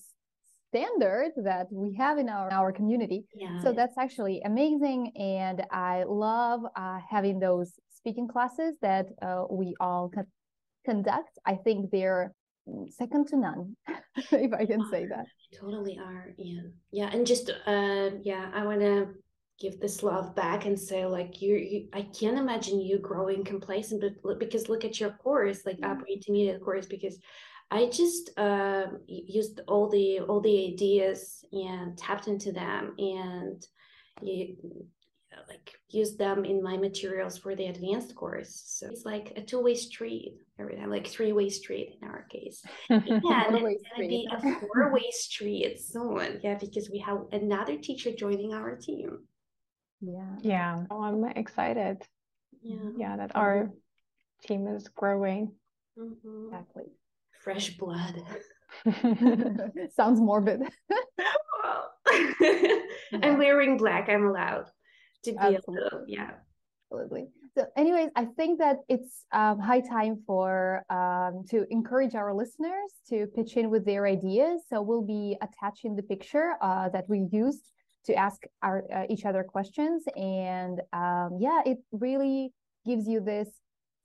standard 0.71 1.33
that 1.37 1.67
we 1.71 1.95
have 1.95 2.19
in 2.19 2.29
our 2.29 2.51
our 2.53 2.73
community. 2.73 3.25
Yeah. 3.35 3.61
So 3.63 3.73
that's 3.73 3.99
actually 3.99 4.41
amazing, 4.45 5.13
and 5.17 5.65
I 5.71 6.05
love 6.05 6.61
uh, 6.77 6.99
having 7.11 7.39
those 7.39 7.73
speaking 7.91 8.29
classes 8.29 8.77
that 8.83 9.07
uh, 9.21 9.45
we 9.51 9.75
all 9.81 10.11
co- 10.15 10.25
conduct. 10.85 11.39
I 11.45 11.57
think 11.57 11.91
they're 11.91 12.33
second 12.91 13.29
to 13.29 13.37
none, 13.37 13.77
if 14.17 14.53
I 14.53 14.67
can 14.67 14.89
say 14.91 15.07
that. 15.07 15.27
Totally 15.59 15.99
are, 15.99 16.35
yeah, 16.37 16.63
yeah, 16.93 17.11
and 17.13 17.27
just 17.27 17.51
uh, 17.67 18.11
yeah, 18.23 18.51
I 18.55 18.65
want 18.65 18.81
to 18.81 19.09
give 19.61 19.81
this 19.81 20.03
love 20.03 20.35
back 20.37 20.67
and 20.67 20.79
say 20.79 21.05
like 21.05 21.43
you, 21.43 21.57
you 21.57 21.89
i 21.93 22.03
can't 22.19 22.39
imagine 22.39 22.81
you 22.81 22.99
growing 22.99 23.43
complacent 23.43 24.05
but 24.23 24.39
because 24.39 24.69
look 24.69 24.85
at 24.85 25.01
your 25.01 25.11
course 25.11 25.67
like 25.67 25.77
mm-hmm. 25.81 25.91
upper 25.91 26.07
intermediate 26.07 26.63
course 26.63 26.87
because 26.87 27.19
i 27.71 27.87
just 27.87 28.31
uh, 28.39 28.87
used 29.07 29.61
all 29.67 29.89
the 29.89 30.21
all 30.21 30.41
the 30.41 30.73
ideas 30.73 31.45
and 31.53 31.99
tapped 31.99 32.29
into 32.29 32.53
them 32.53 32.95
and 32.99 33.67
you, 34.23 34.57
like 35.49 35.79
use 35.89 36.17
them 36.17 36.45
in 36.45 36.63
my 36.63 36.77
materials 36.77 37.39
for 37.39 37.55
the 37.55 37.67
advanced 37.67 38.15
course. 38.15 38.63
So 38.67 38.87
it's 38.89 39.05
like 39.05 39.33
a 39.37 39.43
two-way 39.43 39.75
street 39.75 40.35
every 40.59 40.77
time 40.77 40.91
like 40.91 41.07
three-way 41.07 41.49
street 41.51 41.99
in 42.01 42.09
our 42.09 42.25
case. 42.31 42.63
Yeah 42.91 42.99
and 43.47 43.57
it's 43.57 43.83
gonna 43.97 44.09
be 44.09 44.29
a 44.31 44.41
four-way 44.61 45.11
street 45.11 45.81
soon. 45.81 46.41
Yeah 46.43 46.57
because 46.57 46.91
we 46.91 46.99
have 46.99 47.21
another 47.33 47.77
teacher 47.77 48.13
joining 48.13 48.55
our 48.55 48.77
team. 48.77 49.21
Yeah. 50.01 50.37
Yeah. 50.43 50.85
Oh, 50.91 51.03
i'm 51.03 51.25
excited. 51.25 52.03
Yeah. 52.63 52.91
Yeah 52.97 53.17
that 53.17 53.33
our 53.35 53.71
team 54.47 54.67
is 54.69 54.89
growing. 54.89 55.53
Mm-hmm. 55.99 56.47
exactly. 56.47 56.85
Fresh 57.43 57.77
blood. 57.77 58.23
Sounds 59.97 60.21
morbid. 60.21 60.63
I'm 63.23 63.39
wearing 63.39 63.77
black 63.77 64.09
i'm 64.09 64.27
allowed 64.27 64.67
to 65.25 65.33
be 65.33 65.39
Absolutely. 65.39 66.05
yeah 66.07 66.31
Absolutely. 66.91 67.27
So, 67.55 67.67
anyways, 67.77 68.09
I 68.17 68.25
think 68.25 68.61
that 68.61 68.79
it's 68.89 69.27
um, 69.33 69.59
high 69.59 69.81
time 69.81 70.23
for 70.27 70.85
um, 70.89 71.45
to 71.51 71.67
encourage 71.71 72.15
our 72.15 72.33
listeners 72.33 72.93
to 73.11 73.27
pitch 73.27 73.59
in 73.59 73.69
with 73.69 73.85
their 73.85 74.07
ideas. 74.07 74.63
So 74.71 74.81
we'll 74.81 75.03
be 75.03 75.37
attaching 75.43 75.97
the 75.97 76.03
picture 76.03 76.55
uh, 76.63 76.89
that 76.91 77.07
we 77.09 77.29
used 77.31 77.65
to 78.07 78.15
ask 78.15 78.43
our 78.63 78.85
uh, 78.95 79.05
each 79.11 79.25
other 79.25 79.45
questions 79.45 80.05
and 80.17 80.81
um, 80.93 81.37
yeah 81.39 81.61
it 81.67 81.79
really 81.93 82.53
gives 82.87 83.07
you 83.07 83.21
this 83.21 83.49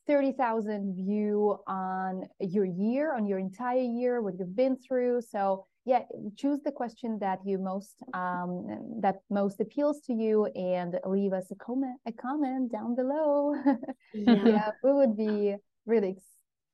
30,000 0.07 0.95
view 0.95 1.57
on 1.67 2.23
your 2.39 2.65
year 2.65 3.13
on 3.15 3.25
your 3.25 3.39
entire 3.39 3.79
year 3.79 4.21
what 4.21 4.33
you've 4.37 4.55
been 4.55 4.77
through 4.77 5.21
so 5.21 5.65
yeah 5.85 6.01
choose 6.37 6.59
the 6.63 6.71
question 6.71 7.17
that 7.19 7.39
you 7.45 7.57
most 7.57 7.95
um, 8.13 8.99
that 9.01 9.17
most 9.29 9.59
appeals 9.59 10.01
to 10.01 10.13
you 10.13 10.45
and 10.55 10.99
leave 11.05 11.33
us 11.33 11.51
a 11.51 11.55
comment 11.55 11.97
a 12.05 12.11
comment 12.11 12.71
down 12.71 12.95
below 12.95 13.55
yeah. 14.13 14.71
we 14.83 14.93
would 14.93 15.15
be 15.15 15.55
really 15.85 16.09
ex- 16.09 16.23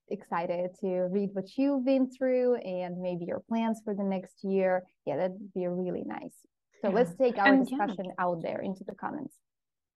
excited 0.09 0.71
to 0.79 1.07
read 1.11 1.29
what 1.33 1.45
you've 1.57 1.85
been 1.85 2.09
through 2.09 2.55
and 2.55 2.99
maybe 2.99 3.25
your 3.25 3.41
plans 3.47 3.79
for 3.83 3.93
the 3.93 4.03
next 4.03 4.43
year 4.43 4.83
yeah 5.05 5.15
that'd 5.15 5.53
be 5.53 5.67
really 5.67 6.03
nice 6.05 6.35
so 6.81 6.89
let's 6.89 7.13
take 7.15 7.37
our 7.37 7.47
and 7.47 7.67
discussion 7.67 8.05
yeah. 8.05 8.23
out 8.23 8.41
there 8.41 8.59
into 8.59 8.83
the 8.83 8.95
comments. 8.95 9.35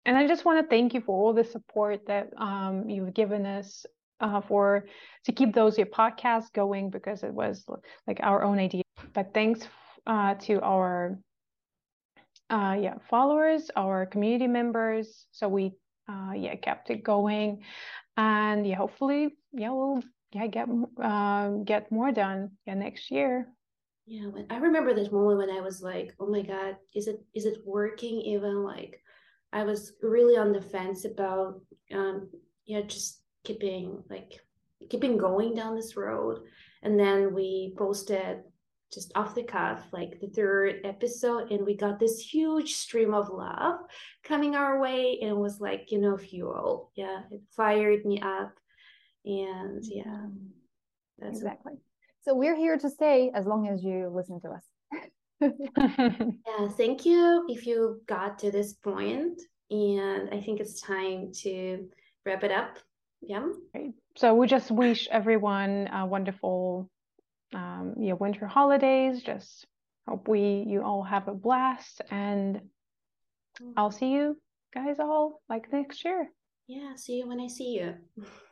And 0.04 0.16
I 0.16 0.26
just 0.26 0.44
want 0.44 0.60
to 0.60 0.68
thank 0.68 0.94
you 0.94 1.00
for 1.00 1.16
all 1.16 1.32
the 1.32 1.44
support 1.44 2.06
that 2.06 2.30
um, 2.36 2.88
you've 2.88 3.14
given 3.14 3.46
us 3.46 3.86
uh, 4.20 4.40
for 4.40 4.86
to 5.24 5.32
keep 5.32 5.54
those 5.54 5.76
your 5.76 5.86
podcasts 5.86 6.52
going 6.52 6.90
because 6.90 7.22
it 7.22 7.32
was 7.32 7.64
like 8.06 8.18
our 8.22 8.42
own 8.42 8.58
idea. 8.58 8.82
But 9.12 9.34
thanks 9.34 9.60
uh, 10.06 10.34
to 10.34 10.60
our 10.60 11.18
uh, 12.50 12.76
yeah 12.80 12.94
followers, 13.08 13.70
our 13.76 14.06
community 14.06 14.46
members. 14.46 15.26
So 15.32 15.48
we 15.48 15.72
uh, 16.08 16.32
yeah 16.34 16.54
kept 16.56 16.90
it 16.90 17.02
going, 17.02 17.62
and 18.16 18.66
yeah 18.66 18.76
hopefully 18.76 19.36
yeah 19.52 19.70
we'll 19.70 20.02
yeah 20.32 20.46
get 20.46 20.68
um, 21.02 21.64
get 21.64 21.90
more 21.90 22.12
done 22.12 22.52
yeah 22.66 22.74
next 22.74 23.10
year. 23.10 23.48
Yeah, 24.06 24.30
I 24.50 24.56
remember 24.56 24.94
this 24.94 25.12
moment 25.12 25.38
when 25.38 25.50
I 25.50 25.60
was 25.60 25.80
like, 25.80 26.14
"Oh 26.18 26.26
my 26.26 26.42
God, 26.42 26.76
is 26.94 27.06
it 27.06 27.20
is 27.34 27.46
it 27.46 27.58
working?" 27.64 28.20
Even 28.20 28.64
like, 28.64 29.00
I 29.52 29.64
was 29.64 29.92
really 30.02 30.36
on 30.36 30.52
the 30.52 30.62
fence 30.62 31.04
about, 31.04 31.60
um, 31.92 32.28
yeah, 32.64 32.82
just 32.82 33.20
keeping 33.44 34.02
like 34.08 34.40
keeping 34.88 35.16
going 35.16 35.54
down 35.54 35.76
this 35.76 35.96
road. 35.96 36.40
And 36.82 36.98
then 36.98 37.34
we 37.34 37.74
posted 37.76 38.38
just 38.92 39.12
off 39.14 39.34
the 39.34 39.42
cuff, 39.42 39.84
like 39.92 40.20
the 40.20 40.28
third 40.28 40.80
episode, 40.84 41.50
and 41.50 41.64
we 41.64 41.74
got 41.74 41.98
this 41.98 42.18
huge 42.18 42.74
stream 42.74 43.14
of 43.14 43.30
love 43.30 43.80
coming 44.22 44.54
our 44.54 44.80
way, 44.80 45.18
and 45.22 45.30
it 45.30 45.36
was 45.36 45.60
like 45.60 45.90
you 45.90 45.98
know 45.98 46.16
fuel. 46.16 46.90
Yeah, 46.94 47.20
it 47.30 47.40
fired 47.56 48.04
me 48.04 48.20
up, 48.20 48.52
and 49.24 49.82
yeah, 49.84 50.26
that's 51.18 51.38
exactly. 51.38 51.72
So 52.20 52.34
we're 52.34 52.56
here 52.56 52.76
to 52.78 52.90
stay 52.90 53.32
as 53.34 53.46
long 53.46 53.68
as 53.68 53.82
you 53.82 54.12
listen 54.14 54.40
to 54.42 54.50
us. 54.50 54.64
yeah, 55.76 56.68
thank 56.76 57.04
you 57.04 57.44
if 57.48 57.66
you 57.66 58.00
got 58.06 58.38
to 58.40 58.50
this. 58.50 58.74
And 58.84 60.28
I 60.30 60.40
think 60.40 60.60
it's 60.60 60.80
time 60.80 61.32
to 61.42 61.88
wrap 62.26 62.44
it 62.44 62.52
up. 62.52 62.78
Yeah. 63.20 63.46
Great. 63.72 63.94
So 64.16 64.34
we 64.34 64.46
just 64.46 64.70
wish 64.70 65.08
everyone 65.10 65.88
a 65.92 66.04
wonderful 66.06 66.90
um, 67.54 67.94
yeah, 67.98 68.14
winter 68.14 68.46
holidays. 68.46 69.22
Just 69.22 69.66
hope 70.06 70.28
we 70.28 70.64
you 70.66 70.82
all 70.82 71.02
have 71.02 71.28
a 71.28 71.34
blast 71.34 72.02
and 72.10 72.60
I'll 73.76 73.90
see 73.90 74.10
you 74.10 74.36
guys 74.74 74.96
all 74.98 75.42
like 75.48 75.72
next 75.72 76.04
year. 76.04 76.28
Yeah, 76.66 76.94
see 76.96 77.18
you 77.18 77.28
when 77.28 77.40
I 77.40 77.48
see 77.48 77.74
you. 77.74 77.94